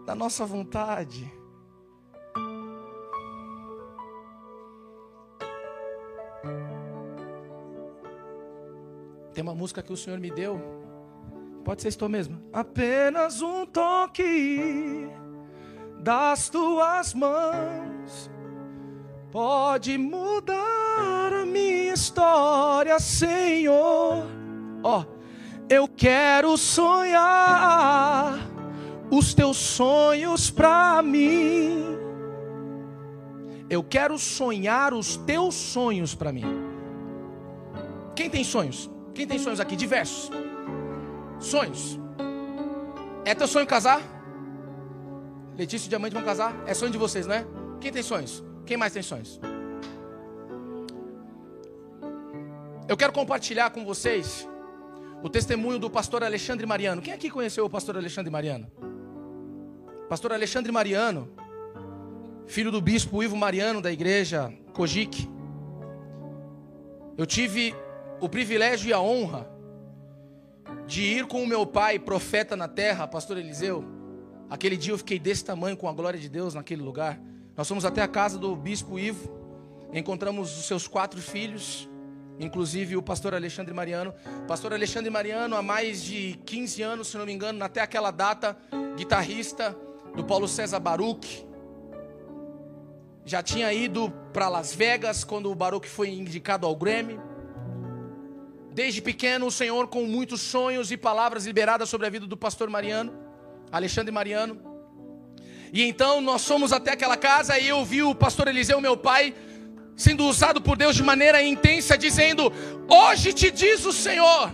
[0.06, 1.32] da nossa vontade?
[9.34, 10.60] Tem uma música que o Senhor me deu.
[11.64, 12.41] Pode ser estou mesmo.
[12.51, 15.10] Apenas um toque
[15.99, 18.32] das tuas mãos
[19.32, 24.26] pode mudar a minha história, Senhor.
[24.84, 25.05] Ó, oh,
[25.70, 28.39] eu quero sonhar
[29.12, 31.86] os teus sonhos para mim.
[33.70, 36.45] Eu quero sonhar os teus sonhos para mim.
[38.16, 38.89] Quem tem sonhos?
[39.14, 39.76] Quem tem sonhos aqui?
[39.76, 40.32] Diversos.
[41.40, 41.98] Sonhos.
[43.26, 44.02] É teu sonho casar?
[45.58, 46.56] Letícia e Diamante vão casar?
[46.66, 47.46] É sonho de vocês, não é?
[47.80, 48.44] Quem tem sonhos?
[48.66, 49.40] Quem mais tem sonhos?
[52.88, 54.48] Eu quero compartilhar com vocês
[55.22, 57.02] o testemunho do pastor Alexandre Mariano.
[57.02, 58.68] Quem aqui conheceu o pastor Alexandre Mariano?
[60.10, 61.30] Pastor Alexandre Mariano,
[62.48, 65.30] filho do bispo Ivo Mariano da igreja Cojique.
[67.18, 67.76] Eu tive
[68.20, 69.59] o privilégio e a honra
[70.88, 73.86] de ir com o meu pai, profeta na terra, pastor Eliseu.
[74.50, 77.20] Aquele dia eu fiquei desse tamanho com a glória de Deus naquele lugar.
[77.56, 79.30] Nós fomos até a casa do bispo Ivo,
[79.94, 81.88] encontramos os seus quatro filhos,
[82.40, 84.14] inclusive o pastor Alexandre Mariano.
[84.48, 88.58] Pastor Alexandre Mariano, há mais de 15 anos, se não me engano, até aquela data,
[88.96, 89.76] guitarrista
[90.16, 91.46] do Paulo César Baruch.
[93.26, 97.20] Já tinha ido para Las Vegas quando o Baruch foi indicado ao Grammy.
[98.72, 102.70] Desde pequeno, o Senhor, com muitos sonhos e palavras liberadas sobre a vida do pastor
[102.70, 103.14] Mariano,
[103.72, 104.60] Alexandre Mariano.
[105.74, 109.34] E então nós fomos até aquela casa e eu vi o pastor Eliseu, meu pai,
[109.96, 112.52] sendo usado por Deus de maneira intensa, dizendo:
[112.88, 114.52] Hoje te diz o Senhor.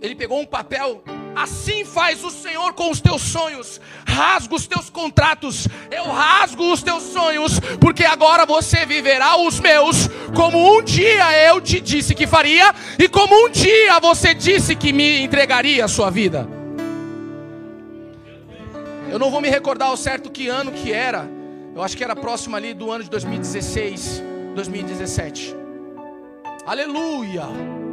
[0.00, 1.02] Ele pegou um papel
[1.36, 3.80] Assim faz o Senhor com os teus sonhos.
[4.06, 5.66] Rasga os teus contratos.
[5.90, 11.60] Eu rasgo os teus sonhos, porque agora você viverá os meus, como um dia eu
[11.60, 16.10] te disse que faria, e como um dia você disse que me entregaria a sua
[16.10, 16.48] vida.
[19.10, 21.28] Eu não vou me recordar ao certo que ano que era.
[21.74, 24.22] Eu acho que era próximo ali do ano de 2016,
[24.54, 25.54] 2017.
[26.66, 27.83] Aleluia!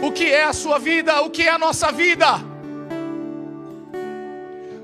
[0.02, 1.20] o que é a sua vida?
[1.22, 2.40] O que é a nossa vida?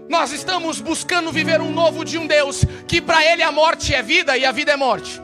[0.09, 4.03] Nós estamos buscando viver um novo de um Deus que para ele a morte é
[4.03, 5.20] vida e a vida é morte.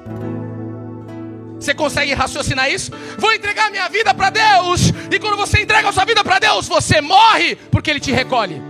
[1.63, 2.91] Você consegue raciocinar isso?
[3.17, 4.93] Vou entregar minha vida para Deus.
[5.11, 8.61] E quando você entrega a sua vida para Deus, você morre porque ele te recolhe.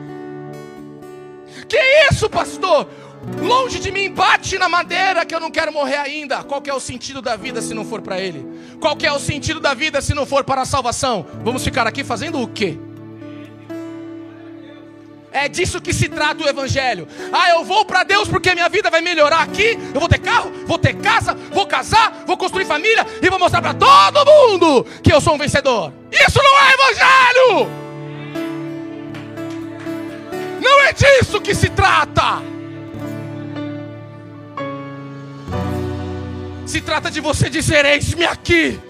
[1.67, 1.79] Que
[2.11, 2.87] isso, pastor?
[3.41, 6.43] Longe de mim, bate na madeira que eu não quero morrer ainda.
[6.43, 8.45] Qual é o sentido da vida se não for para Ele?
[8.81, 11.25] Qual é o sentido da vida se não for para a salvação?
[11.45, 12.79] Vamos ficar aqui fazendo o quê?
[15.31, 17.09] É disso que se trata o Evangelho.
[17.33, 19.79] Ah, eu vou para Deus porque minha vida vai melhorar aqui.
[19.95, 23.63] Eu vou ter carro, vou ter casa, vou casar, vou construir família e vou mostrar
[23.63, 25.93] para todo mundo que eu sou um vencedor.
[26.11, 27.83] Isso não é Evangelho!
[30.61, 32.52] Não é disso que se trata.
[36.67, 38.81] Se trata de você dizer: Eis-me aqui.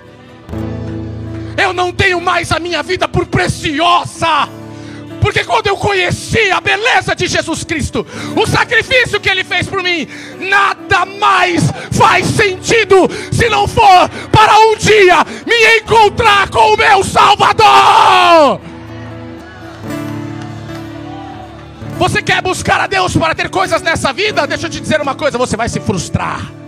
[1.57, 4.49] Eu não tenho mais a minha vida por preciosa.
[5.21, 8.05] Porque quando eu conheci a beleza de Jesus Cristo,
[8.37, 10.09] o sacrifício que ele fez por mim,
[10.41, 11.63] nada mais
[11.93, 18.61] faz sentido se não for para um dia me encontrar com o meu Salvador.
[21.99, 24.45] Você quer buscar a Deus para ter coisas nessa vida?
[24.45, 26.62] Deixa eu te dizer uma coisa: você vai se frustrar.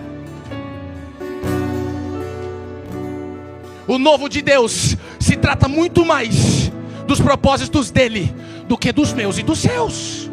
[3.87, 6.71] O novo de Deus se trata muito mais
[7.07, 8.35] dos propósitos dele
[8.67, 10.31] do que dos meus e dos seus.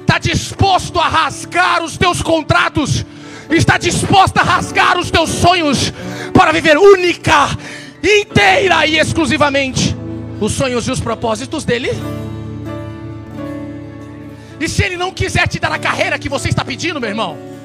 [0.00, 3.04] Está disposto a rasgar os teus contratos,
[3.50, 5.92] está disposto a rasgar os teus sonhos
[6.32, 7.50] para viver única,
[8.02, 9.94] inteira e exclusivamente
[10.40, 11.90] os sonhos e os propósitos dele.
[14.60, 17.57] E se ele não quiser te dar a carreira que você está pedindo, meu irmão?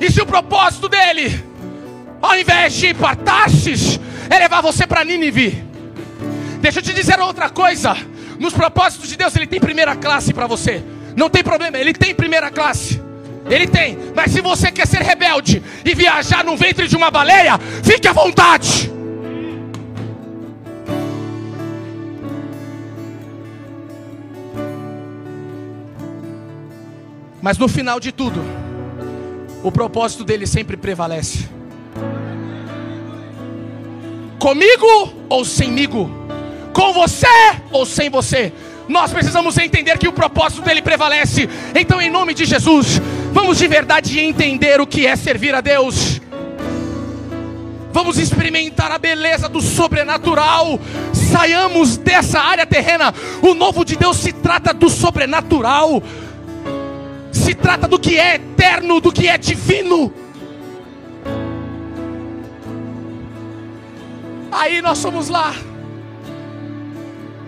[0.00, 1.44] E se o propósito dele,
[2.20, 3.98] ao invés de ir para Tarsis,
[4.30, 5.64] é levar você para Nínive?
[6.60, 7.96] Deixa eu te dizer outra coisa.
[8.38, 10.82] Nos propósitos de Deus, ele tem primeira classe para você.
[11.16, 13.00] Não tem problema, ele tem primeira classe.
[13.46, 13.98] Ele tem.
[14.14, 18.12] Mas se você quer ser rebelde e viajar no ventre de uma baleia, fique à
[18.12, 18.92] vontade.
[27.40, 28.44] Mas no final de tudo,
[29.62, 31.48] o propósito dele sempre prevalece.
[34.38, 36.10] Comigo ou semigo?
[36.72, 37.26] Com você
[37.72, 38.52] ou sem você?
[38.88, 41.48] Nós precisamos entender que o propósito dele prevalece.
[41.74, 43.00] Então, em nome de Jesus,
[43.32, 46.20] vamos de verdade entender o que é servir a Deus.
[47.92, 50.78] Vamos experimentar a beleza do sobrenatural.
[51.12, 53.12] Saiamos dessa área terrena.
[53.42, 56.02] O novo de Deus se trata do sobrenatural
[57.48, 60.12] se trata do que é eterno, do que é divino.
[64.52, 65.54] Aí nós somos lá.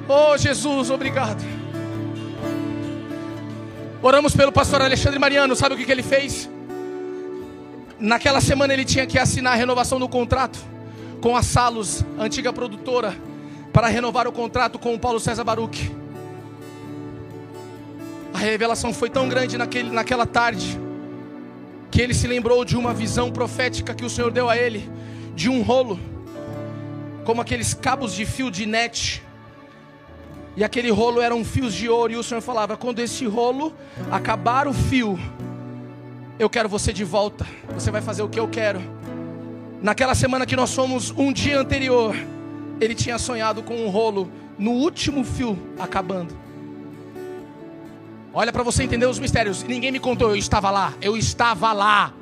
[0.09, 1.45] Oh Jesus, obrigado.
[4.01, 6.49] Oramos pelo pastor Alexandre Mariano, sabe o que, que ele fez?
[7.99, 10.59] Naquela semana ele tinha que assinar a renovação do contrato
[11.21, 13.15] com a Salos, antiga produtora,
[13.71, 16.00] para renovar o contrato com o Paulo César Baruch.
[18.33, 20.79] A revelação foi tão grande naquele, naquela tarde
[21.91, 24.89] que ele se lembrou de uma visão profética que o Senhor deu a ele,
[25.35, 25.99] de um rolo,
[27.25, 29.23] como aqueles cabos de fio de net.
[30.57, 33.73] E aquele rolo eram fios de ouro, e o Senhor falava: quando esse rolo
[34.11, 35.19] acabar o fio,
[36.39, 38.81] eu quero você de volta, você vai fazer o que eu quero.
[39.83, 42.15] Naquela semana que nós fomos, um dia anterior,
[42.81, 46.35] ele tinha sonhado com um rolo no último fio acabando.
[48.33, 49.63] Olha para você entender os mistérios.
[49.65, 50.95] Ninguém me contou, eu estava lá.
[51.03, 52.15] Eu estava lá.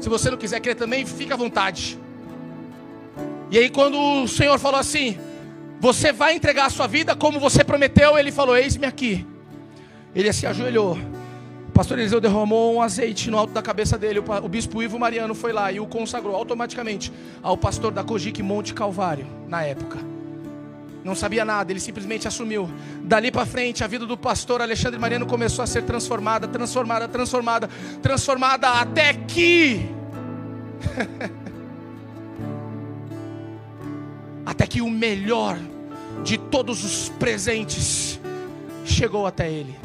[0.00, 1.98] Se você não quiser crer também, fica à vontade.
[3.50, 5.18] E aí, quando o Senhor falou assim:
[5.78, 9.26] Você vai entregar a sua vida como você prometeu, ele falou: Eis-me aqui.
[10.14, 10.98] Ele se ajoelhou.
[11.68, 14.18] O pastor Eliseu derramou um azeite no alto da cabeça dele.
[14.18, 17.12] O bispo Ivo Mariano foi lá e o consagrou automaticamente
[17.42, 20.15] ao pastor da Cogic Monte Calvário, na época
[21.06, 22.68] não sabia nada, ele simplesmente assumiu.
[23.04, 27.70] Dali para frente, a vida do pastor Alexandre Mariano começou a ser transformada, transformada, transformada,
[28.02, 29.88] transformada até que
[34.44, 35.56] até que o melhor
[36.24, 38.20] de todos os presentes
[38.84, 39.78] chegou até ele.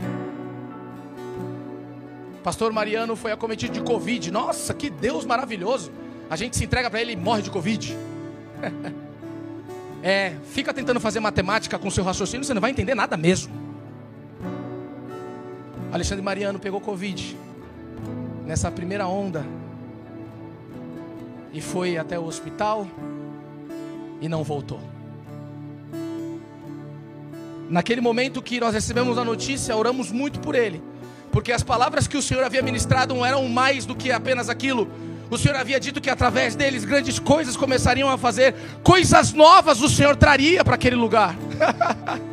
[2.44, 4.32] Pastor Mariano foi acometido de Covid.
[4.32, 5.92] Nossa, que Deus maravilhoso!
[6.30, 7.96] A gente se entrega para ele e morre de Covid.
[10.04, 13.54] É, fica tentando fazer matemática com seu raciocínio, você não vai entender nada mesmo.
[15.92, 17.38] Alexandre Mariano pegou Covid
[18.46, 19.46] nessa primeira onda
[21.54, 22.88] e foi até o hospital
[24.20, 24.80] e não voltou.
[27.70, 30.82] Naquele momento que nós recebemos a notícia, oramos muito por ele,
[31.32, 34.90] porque as palavras que o Senhor havia ministrado não eram mais do que apenas aquilo
[35.32, 38.54] o Senhor havia dito que através deles grandes coisas começariam a fazer,
[38.84, 41.36] coisas novas o Senhor traria para aquele lugar.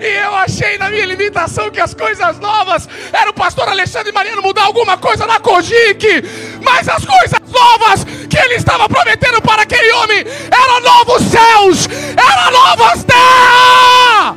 [0.00, 4.42] E eu achei na minha limitação que as coisas novas era o pastor Alexandre Mariano
[4.42, 6.24] mudar alguma coisa na Cogic,
[6.60, 12.50] mas as coisas novas que ele estava prometendo para aquele homem eram novos céus, eram
[12.50, 14.36] novas terras.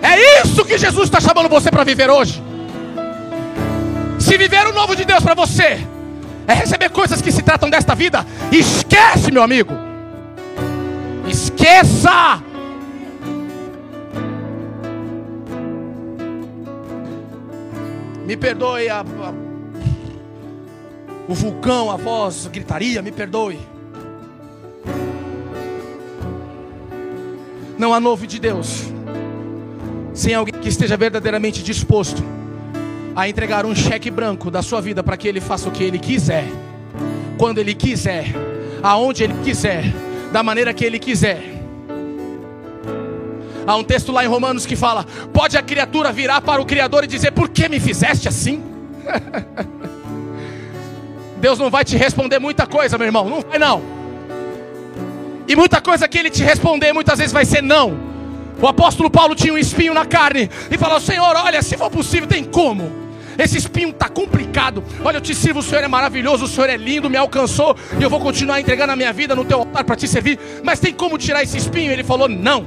[0.00, 2.47] É isso que Jesus está chamando você para viver hoje.
[4.28, 5.78] Se viver o novo de Deus para você
[6.46, 9.72] é receber coisas que se tratam desta vida, esquece, meu amigo.
[11.26, 12.42] Esqueça.
[18.26, 19.32] Me perdoe a, a,
[21.26, 23.58] o vulcão, a voz, a gritaria, me perdoe.
[27.78, 28.84] Não há novo de Deus
[30.12, 32.22] sem alguém que esteja verdadeiramente disposto
[33.18, 35.98] a entregar um cheque branco da sua vida para que Ele faça o que Ele
[35.98, 36.44] quiser,
[37.36, 38.26] quando Ele quiser,
[38.80, 39.92] aonde Ele quiser,
[40.30, 41.42] da maneira que Ele quiser.
[43.66, 47.02] Há um texto lá em Romanos que fala: Pode a criatura virar para o Criador
[47.02, 48.62] e dizer: Por que me fizeste assim?
[51.38, 53.82] Deus não vai te responder muita coisa, meu irmão, não vai não.
[55.48, 57.98] E muita coisa que Ele te responder muitas vezes vai ser não.
[58.62, 62.28] O apóstolo Paulo tinha um espinho na carne e falou: Senhor, olha, se for possível,
[62.28, 63.07] tem como
[63.38, 64.82] esse espinho está complicado.
[65.04, 68.02] Olha, eu te sirvo, o Senhor é maravilhoso, o Senhor é lindo, me alcançou e
[68.02, 70.38] eu vou continuar entregando a minha vida no teu altar para te servir.
[70.64, 71.92] Mas tem como tirar esse espinho?
[71.92, 72.66] Ele falou: Não.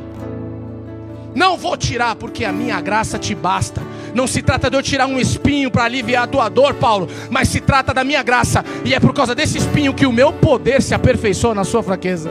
[1.35, 3.81] Não vou tirar, porque a minha graça te basta.
[4.13, 7.47] Não se trata de eu tirar um espinho para aliviar a tua dor, Paulo, mas
[7.47, 10.81] se trata da minha graça, e é por causa desse espinho que o meu poder
[10.81, 12.29] se aperfeiçoa na sua fraqueza.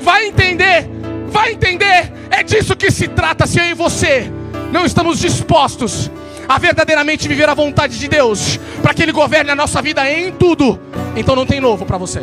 [0.00, 0.88] Vai entender,
[1.28, 4.30] vai entender, é disso que se trata se eu e você
[4.72, 6.10] não estamos dispostos
[6.48, 10.32] a verdadeiramente viver a vontade de Deus, para que Ele governe a nossa vida em
[10.32, 10.80] tudo,
[11.14, 12.22] então não tem novo para você.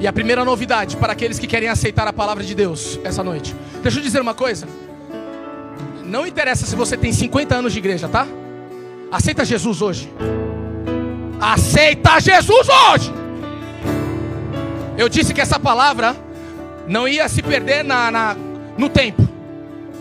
[0.00, 3.54] E a primeira novidade para aqueles que querem aceitar a palavra de Deus essa noite.
[3.82, 4.66] Deixa eu dizer uma coisa.
[6.04, 8.26] Não interessa se você tem 50 anos de igreja, tá?
[9.12, 10.12] Aceita Jesus hoje.
[11.40, 13.12] Aceita Jesus hoje.
[14.98, 16.16] Eu disse que essa palavra
[16.92, 18.36] não ia se perder na, na,
[18.76, 19.26] no tempo.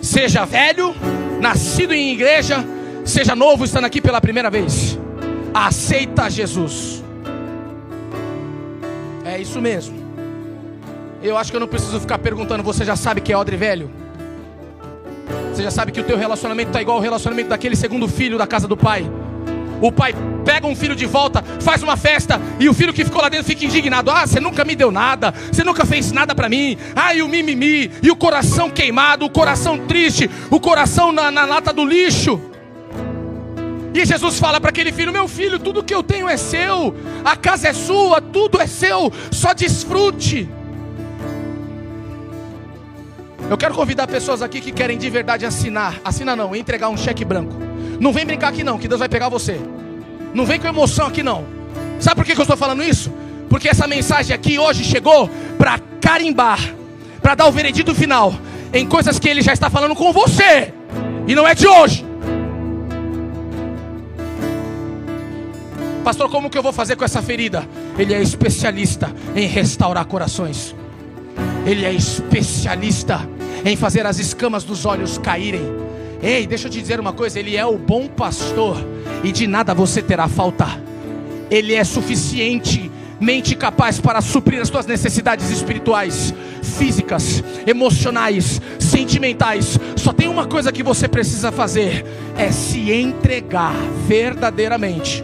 [0.02, 0.94] Seja velho,
[1.39, 2.66] nascido em igreja,
[3.06, 5.00] seja novo, estando aqui pela primeira vez.
[5.54, 7.02] Aceita Jesus.
[9.24, 10.02] É isso mesmo.
[11.24, 13.89] Eu acho que eu não preciso ficar perguntando, você já sabe que é odre velho?
[15.54, 18.46] Você já sabe que o teu relacionamento está igual ao relacionamento daquele segundo filho da
[18.46, 19.10] casa do pai.
[19.82, 20.13] O pai
[20.45, 23.47] pega um filho de volta, faz uma festa e o filho que ficou lá dentro
[23.47, 24.11] fica indignado.
[24.11, 26.77] Ah, você nunca me deu nada, você nunca fez nada para mim.
[26.95, 31.45] Ah, e o mimimi, e o coração queimado, o coração triste, o coração na, na
[31.45, 32.39] lata do lixo.
[33.93, 37.36] E Jesus fala para aquele filho: Meu filho, tudo que eu tenho é seu, a
[37.36, 40.47] casa é sua, tudo é seu, só desfrute.
[43.49, 47.25] Eu quero convidar pessoas aqui que querem de verdade assinar, assinar não, entregar um cheque
[47.25, 47.70] branco.
[48.02, 49.62] Não vem brincar aqui não, que Deus vai pegar você.
[50.34, 51.45] Não vem com emoção aqui não.
[51.99, 53.14] Sabe por que, eu estou falando isso?
[53.47, 56.58] Porque essa mensagem aqui hoje chegou para carimbar,
[57.22, 58.34] para dar o veredito final
[58.74, 60.74] em coisas que Ele já está falando com você
[61.28, 62.04] e não é de hoje.
[66.04, 67.70] Pastor, como que eu vou fazer com essa ferida?
[67.99, 70.76] Ele é especialista em restaurar corações.
[71.68, 73.30] Ele é especialista
[73.64, 75.91] em fazer as escamas dos olhos caírem.
[76.22, 78.78] Ei, deixa eu te dizer uma coisa: Ele é o bom pastor
[79.24, 80.67] e de nada você terá falta.
[81.49, 89.80] Ele é suficientemente capaz para suprir as tuas necessidades espirituais, físicas, emocionais, sentimentais.
[89.95, 92.05] Só tem uma coisa que você precisa fazer:
[92.38, 93.74] é se entregar
[94.07, 95.24] verdadeiramente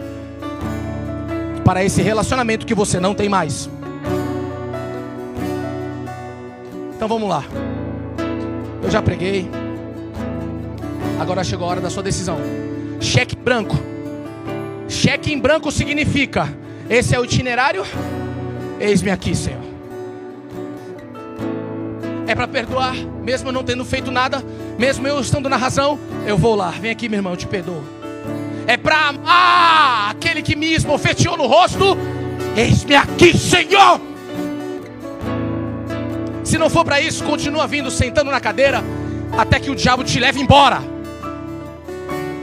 [1.64, 3.70] para esse relacionamento que você não tem mais.
[6.96, 7.44] Então vamos lá.
[8.82, 9.48] Eu já preguei.
[11.18, 12.38] Agora chegou a hora da sua decisão.
[13.00, 13.76] Cheque branco.
[14.88, 16.48] Cheque em branco significa:
[16.88, 17.84] esse é o itinerário,
[18.80, 19.60] eis-me aqui, Senhor.
[22.26, 24.44] É para perdoar, mesmo eu não tendo feito nada,
[24.78, 26.70] mesmo eu estando na razão, eu vou lá.
[26.70, 27.82] Vem aqui, meu irmão, eu te perdoo.
[28.66, 31.96] É para amar aquele que me esbofeteou no rosto,
[32.56, 34.00] eis-me aqui, Senhor.
[36.44, 38.82] Se não for para isso, continua vindo, sentando na cadeira,
[39.36, 40.97] até que o diabo te leve embora.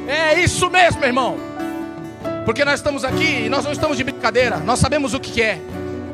[0.07, 1.37] É isso mesmo, irmão.
[2.45, 5.59] Porque nós estamos aqui e nós não estamos de brincadeira, nós sabemos o que é.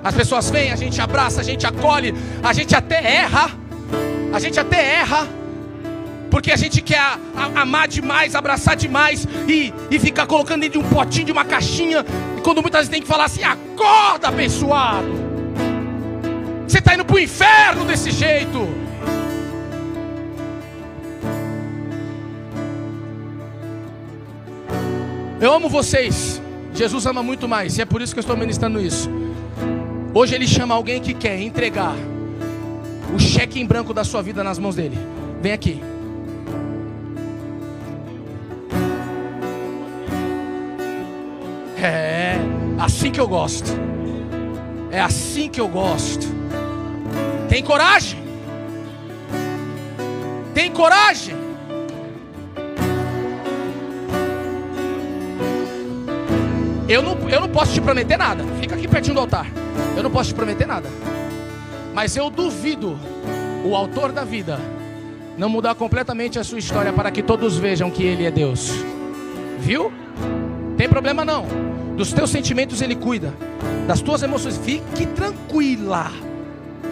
[0.03, 3.51] As pessoas vêm, a gente abraça, a gente acolhe, a gente até erra,
[4.33, 5.27] a gente até erra,
[6.29, 7.01] porque a gente quer
[7.55, 12.05] amar demais, abraçar demais e, e ficar colocando dentro de um potinho, de uma caixinha,
[12.37, 15.11] e quando muitas vezes tem que falar assim: acorda, abençoado,
[16.65, 18.90] você está indo para o inferno desse jeito.
[25.41, 26.39] Eu amo vocês.
[26.71, 27.79] Jesus ama muito mais.
[27.79, 29.09] E é por isso que eu estou ministrando isso.
[30.13, 31.95] Hoje ele chama alguém que quer entregar
[33.11, 34.99] o cheque em branco da sua vida nas mãos dele.
[35.41, 35.81] Vem aqui.
[41.81, 42.35] É
[42.77, 43.71] assim que eu gosto.
[44.91, 46.27] É assim que eu gosto.
[47.49, 48.19] Tem coragem?
[50.53, 51.40] Tem coragem?
[56.91, 58.43] Eu não, eu não posso te prometer nada.
[58.59, 59.47] Fica aqui pertinho do altar.
[59.95, 60.89] Eu não posso te prometer nada.
[61.93, 62.99] Mas eu duvido
[63.63, 64.59] o autor da vida
[65.37, 68.73] não mudar completamente a sua história para que todos vejam que ele é Deus.
[69.57, 69.89] Viu?
[70.75, 71.45] Tem problema não.
[71.95, 73.33] Dos teus sentimentos ele cuida.
[73.87, 76.11] Das tuas emoções, fique tranquila.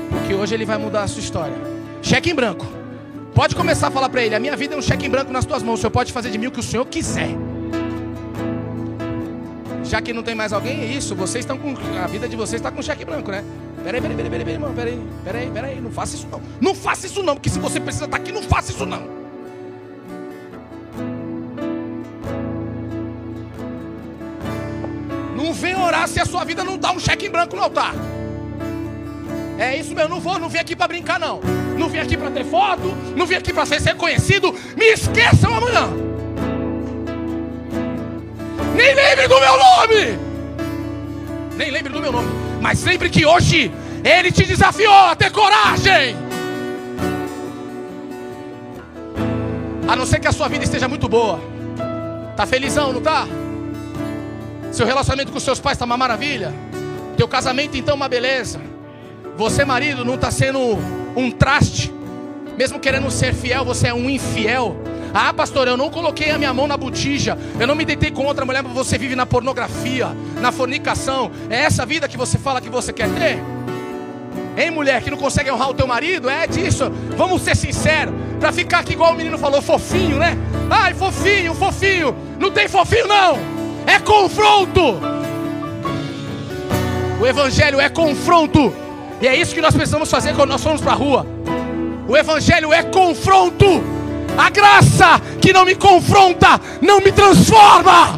[0.10, 1.56] Porque hoje ele vai mudar a sua história.
[2.02, 2.66] Cheque em branco.
[3.36, 5.44] Pode começar a falar para ele: a minha vida é um cheque em branco nas
[5.44, 5.80] tuas mãos.
[5.80, 7.49] O Senhor pode fazer de mim o que o Senhor quiser.
[9.90, 11.16] Já que não tem mais alguém, é isso.
[11.16, 11.74] Vocês estão com.
[12.02, 13.44] A vida de vocês está com cheque branco, né?
[13.84, 16.42] Peraí, peraí, peraí, peraí, irmão, peraí, peraí, peraí, não faça isso não.
[16.62, 19.02] Não faça isso não, porque se você precisa estar aqui, não faça isso não.
[25.36, 27.96] Não vem orar se a sua vida não dá um cheque em branco no altar.
[29.58, 31.40] É isso mesmo, não vou, não vim aqui para brincar não.
[31.76, 34.54] Não vim aqui para ter foto, não vim aqui para ser reconhecido.
[34.78, 36.09] Me esqueçam amanhã.
[38.80, 40.20] Nem lembre do meu nome.
[41.58, 42.30] Nem lembre do meu nome.
[42.62, 43.70] Mas lembre que hoje
[44.06, 46.16] Ele te desafiou a ter coragem.
[49.86, 51.42] A não ser que a sua vida esteja muito boa.
[52.38, 53.28] Tá felizão, não tá?
[54.72, 56.54] Seu relacionamento com seus pais está uma maravilha.
[57.18, 58.62] Teu casamento então uma beleza.
[59.36, 60.58] Você, marido, não está sendo
[61.18, 61.94] um traste.
[62.58, 64.78] Mesmo querendo ser fiel, você é um infiel.
[65.14, 67.38] Ah, pastor, eu não coloquei a minha mão na botija.
[67.60, 70.10] Eu não me deitei com outra mulher, mas você vive na pornografia,
[70.42, 71.32] na fornicação.
[71.50, 73.40] É essa vida que você fala que você quer ter?
[74.58, 76.30] Hein, mulher que não consegue honrar o teu marido?
[76.30, 76.92] É disso.
[77.16, 78.14] Vamos ser sinceros.
[78.40, 80.38] Para ficar aqui igual o menino falou, fofinho, né?
[80.70, 82.16] Ai, fofinho, fofinho.
[82.40, 83.40] Não tem fofinho, não.
[83.88, 85.00] É confronto.
[87.20, 88.74] O evangelho é confronto.
[89.22, 91.26] E é isso que nós precisamos fazer quando nós formos para a rua.
[92.08, 93.84] O Evangelho é confronto.
[94.40, 98.18] A graça que não me confronta, não me transforma.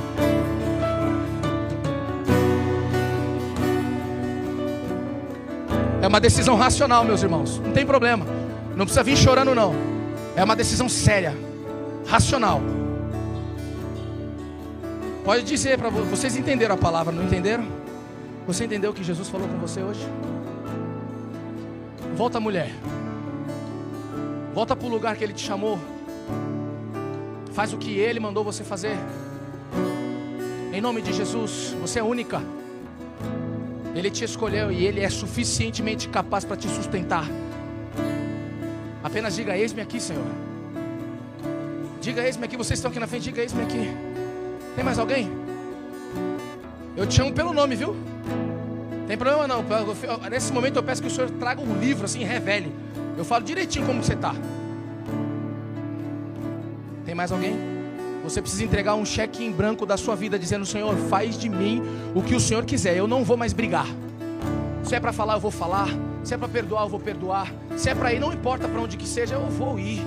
[5.99, 7.57] É uma decisão racional, meus irmãos.
[7.57, 8.23] Não tem problema.
[8.75, 9.73] Não precisa vir chorando, não.
[10.35, 11.35] É uma decisão séria,
[12.05, 12.61] racional.
[15.25, 17.65] Pode dizer para vocês entenderam a palavra, não entenderam?
[18.45, 20.07] Você entendeu o que Jesus falou com você hoje?
[22.15, 22.71] Volta, mulher.
[24.53, 25.79] Volta para o lugar que Ele te chamou.
[27.53, 28.97] Faz o que Ele mandou você fazer.
[30.73, 32.41] Em nome de Jesus, você é única.
[33.93, 37.25] Ele te escolheu e Ele é suficientemente capaz para te sustentar.
[39.03, 40.25] Apenas diga: Eis-me aqui, Senhor.
[41.99, 42.55] Diga: Eis-me aqui.
[42.55, 43.91] Vocês estão aqui na frente, diga: Eis-me aqui.
[44.75, 45.29] Tem mais alguém?
[46.95, 47.95] Eu te chamo pelo nome, viu?
[49.07, 49.65] Tem problema não.
[50.29, 52.73] Nesse momento eu peço que o Senhor traga um livro assim, revele.
[53.17, 54.33] Eu falo direitinho como você está.
[57.11, 57.59] Tem mais alguém?
[58.23, 61.83] Você precisa entregar um cheque em branco da sua vida, dizendo: Senhor, faz de mim
[62.15, 62.95] o que o Senhor quiser.
[62.95, 63.85] Eu não vou mais brigar.
[64.81, 65.89] Se é para falar, eu vou falar.
[66.23, 67.53] Se é para perdoar, eu vou perdoar.
[67.75, 70.01] Se é para ir, não importa para onde que seja, eu vou ir.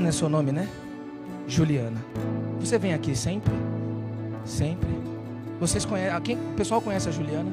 [0.00, 0.66] Juliana é seu nome, né?
[1.46, 2.02] Juliana.
[2.58, 3.52] Você vem aqui sempre?
[4.46, 4.88] Sempre.
[5.60, 6.18] Vocês conhecem?
[6.22, 7.50] Quem, o pessoal conhece a Juliana?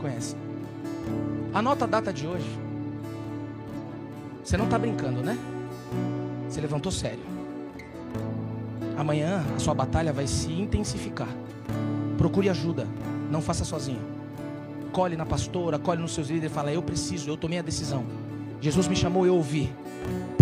[0.00, 0.34] Conhece.
[1.52, 2.48] Anota a data de hoje.
[4.42, 5.36] Você não está brincando, né?
[6.48, 7.20] Você levantou sério.
[8.96, 11.28] Amanhã a sua batalha vai se intensificar.
[12.16, 12.86] Procure ajuda.
[13.30, 14.00] Não faça sozinho.
[14.92, 18.06] Colhe na pastora, colhe nos seus líderes e fala: Eu preciso, eu tomei a decisão.
[18.62, 19.70] Jesus me chamou, eu ouvi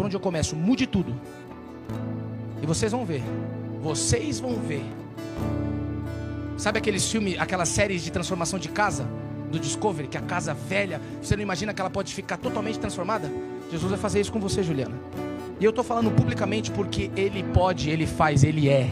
[0.01, 1.15] por onde eu começo, mude tudo.
[2.63, 3.23] E vocês vão ver.
[3.83, 4.85] Vocês vão ver.
[6.57, 9.07] Sabe aqueles filmes, aquelas séries de transformação de casa
[9.51, 13.31] do Discovery, que a casa velha, você não imagina que ela pode ficar totalmente transformada?
[13.71, 14.95] Jesus vai fazer isso com você, Juliana.
[15.59, 18.91] E eu estou falando publicamente porque Ele pode, Ele faz, Ele é.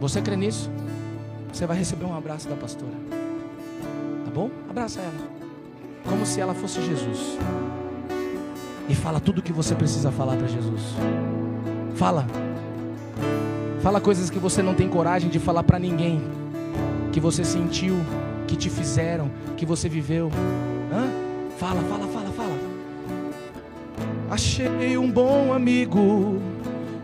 [0.00, 0.70] Você crê nisso?
[1.52, 2.94] Você vai receber um abraço da pastora.
[4.24, 4.50] Tá bom?
[4.68, 5.28] Abraça ela.
[6.04, 7.38] Como se ela fosse Jesus
[8.88, 10.82] e fala tudo o que você precisa falar para Jesus.
[11.94, 12.26] Fala.
[13.82, 16.22] Fala coisas que você não tem coragem de falar para ninguém.
[17.12, 17.96] Que você sentiu,
[18.46, 20.30] que te fizeram, que você viveu.
[20.92, 21.08] Hã?
[21.58, 22.58] Fala, fala, fala, fala.
[24.30, 26.40] Achei um bom amigo,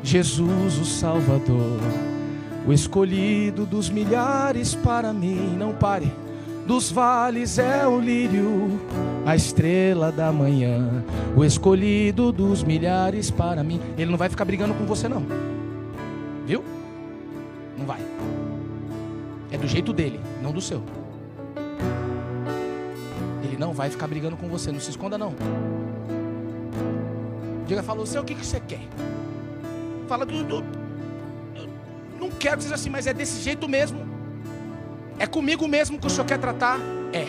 [0.03, 1.79] Jesus o Salvador,
[2.67, 5.57] o escolhido dos milhares para mim.
[5.57, 6.13] Não pare
[6.71, 8.81] dos vales é o lírio,
[9.31, 11.05] a estrela da manhã,
[11.37, 13.81] o escolhido dos milhares para mim.
[13.97, 15.25] Ele não vai ficar brigando com você, não,
[16.45, 16.65] viu?
[17.79, 18.01] Não vai.
[19.53, 20.83] É do jeito dele, não do seu.
[23.45, 25.33] Ele não vai ficar brigando com você, não se esconda, não.
[27.69, 28.83] Diga, falou, você o que, que você quer?
[30.09, 30.65] Fala do, do,
[32.19, 34.01] Não quero dizer assim, mas é desse jeito mesmo.
[35.21, 36.81] É comigo mesmo que o Senhor quer tratar?
[37.13, 37.29] É.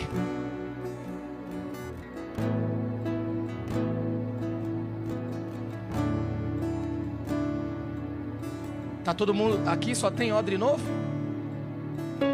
[9.12, 10.82] Tá todo mundo aqui só tem odre novo?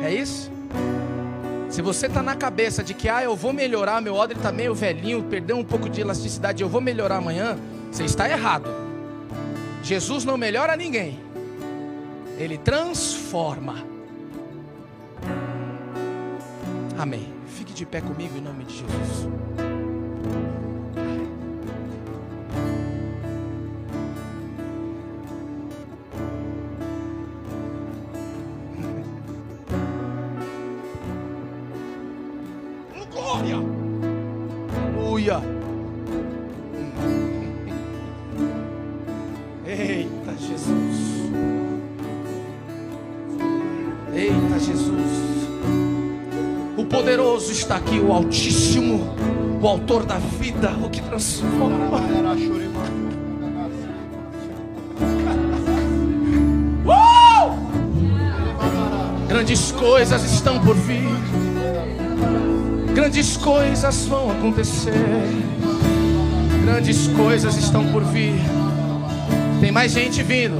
[0.04, 0.48] É isso?
[1.68, 4.76] Se você está na cabeça de que ah, eu vou melhorar, meu odre está meio
[4.76, 7.58] velhinho, perdeu um pouco de elasticidade, eu vou melhorar amanhã,
[7.90, 8.70] você está errado.
[9.82, 11.18] Jesus não melhora ninguém.
[12.38, 13.84] Ele transforma.
[16.96, 17.26] Amém.
[17.48, 19.77] Fique de pé comigo em nome de Jesus.
[39.66, 40.96] Eita Jesus!
[44.14, 44.88] Eita Jesus!
[46.78, 49.14] O poderoso está aqui, o Altíssimo,
[49.60, 51.98] o Autor da vida, o que transforma.
[56.86, 57.52] Uh!
[59.28, 61.47] Grandes coisas estão por vir.
[62.98, 64.92] Grandes coisas vão acontecer.
[66.64, 68.34] Grandes coisas estão por vir.
[69.60, 70.56] Tem mais gente vindo.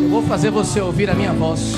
[0.00, 1.74] Eu vou fazer você ouvir a minha voz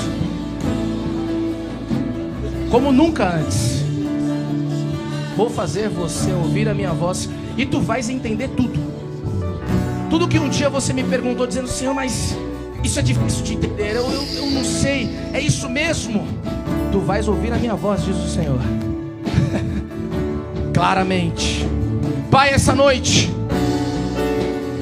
[2.77, 3.83] como nunca antes.
[5.35, 8.79] Vou fazer você ouvir a minha voz e tu vais entender tudo.
[10.11, 12.37] Tudo que um dia você me perguntou, dizendo: Senhor, mas
[12.83, 16.27] isso é difícil de entender, eu, eu, eu não sei, é isso mesmo.
[16.91, 18.59] Tu vais ouvir a minha voz, diz o Senhor,
[20.71, 21.65] claramente.
[22.29, 23.33] Pai, essa noite,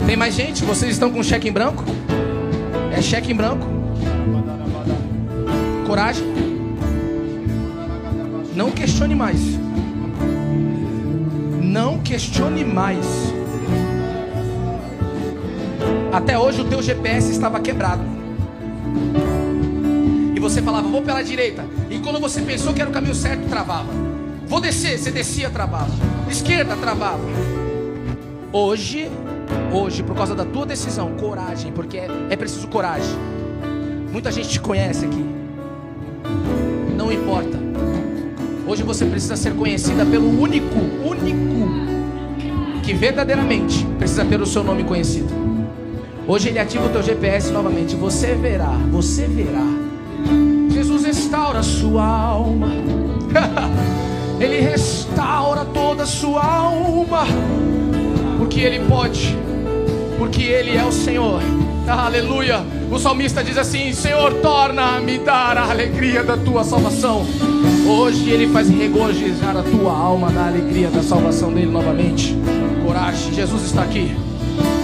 [0.05, 0.65] tem mais gente?
[0.65, 1.85] Vocês estão com cheque em branco?
[2.91, 3.65] É cheque em branco?
[5.87, 6.54] Coragem?
[8.55, 9.39] Não questione mais.
[11.61, 13.05] Não questione mais.
[16.13, 18.01] Até hoje o teu GPS estava quebrado.
[20.33, 21.65] E você falava, vou pela direita.
[21.89, 23.91] E quando você pensou que era o caminho certo, travava.
[24.47, 25.91] Vou descer, você descia, travava.
[26.31, 27.25] Esquerda, travava.
[28.53, 29.11] Hoje,
[29.73, 33.17] hoje, por causa da tua decisão, coragem, porque é, é preciso coragem.
[34.13, 35.44] Muita gente te conhece aqui.
[38.85, 41.55] Você precisa ser conhecida pelo único, único
[42.83, 45.33] que verdadeiramente precisa ter o seu nome conhecido.
[46.27, 47.95] Hoje ele ativa o teu GPS novamente.
[47.95, 49.65] Você verá, você verá.
[50.69, 52.69] Jesus restaura a sua alma.
[54.39, 57.25] ele restaura toda a sua alma.
[58.37, 59.35] Porque ele pode.
[60.17, 61.41] Porque ele é o Senhor.
[61.87, 62.63] Aleluia.
[62.91, 67.25] O salmista diz assim: Senhor, torna a me dar a alegria da tua salvação.
[67.87, 72.35] Hoje ele faz regozijar a tua alma na alegria da salvação dele novamente.
[72.83, 74.15] Coragem, Jesus está aqui.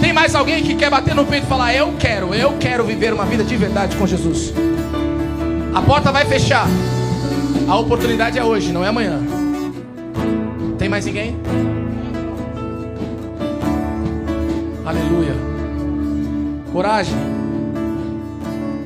[0.00, 3.12] Tem mais alguém que quer bater no peito e falar: Eu quero, eu quero viver
[3.12, 4.52] uma vida de verdade com Jesus.
[5.74, 6.68] A porta vai fechar.
[7.68, 9.20] A oportunidade é hoje, não é amanhã.
[10.78, 11.36] Tem mais ninguém?
[14.84, 15.34] Aleluia.
[16.72, 17.16] Coragem.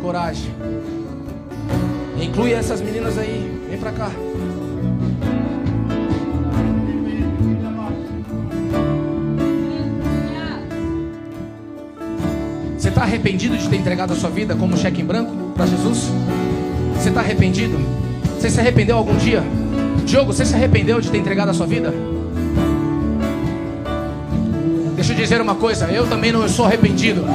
[0.00, 0.54] Coragem.
[2.20, 3.55] Inclui essas meninas aí.
[3.76, 4.10] Vem pra cá.
[12.78, 16.10] Você está arrependido de ter entregado a sua vida como cheque em branco para Jesus?
[16.94, 17.78] Você está arrependido?
[18.38, 19.42] Você se arrependeu algum dia?
[20.06, 21.92] Diogo, você se arrependeu de ter entregado a sua vida?
[24.94, 27.26] Deixa eu dizer uma coisa, eu também não sou arrependido.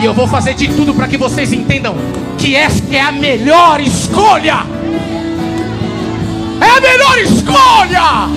[0.00, 1.96] E eu vou fazer de tudo para que vocês entendam
[2.38, 4.71] que essa é a melhor escolha.
[6.62, 8.28] É a melhor escolha.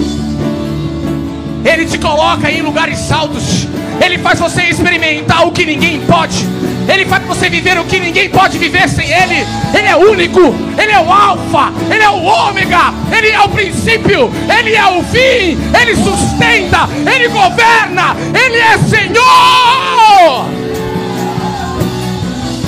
[1.64, 3.68] Ele te coloca em lugares altos.
[4.04, 6.44] Ele faz você experimentar o que ninguém pode.
[6.92, 9.46] Ele faz você viver o que ninguém pode viver sem Ele.
[9.78, 10.56] Ele é único.
[10.78, 11.72] Ele é o Alfa.
[11.92, 12.94] Ele é o Ômega.
[13.16, 14.32] Ele é o princípio.
[14.58, 15.58] Ele é o fim.
[15.80, 16.90] Ele sustenta.
[17.14, 18.16] Ele governa.
[18.34, 20.46] Ele é Senhor.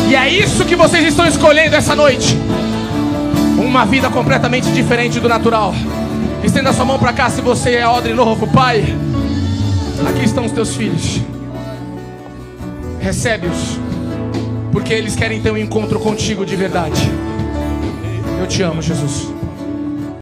[0.08, 2.38] E é isso que vocês estão escolhendo essa noite.
[3.78, 5.72] Uma vida completamente diferente do natural.
[6.44, 8.84] Estenda sua mão para cá se você é odre novo, Pai.
[10.10, 11.22] Aqui estão os teus filhos.
[13.00, 13.78] Recebe-os.
[14.72, 17.00] Porque eles querem ter um encontro contigo de verdade.
[18.40, 19.37] Eu te amo, Jesus.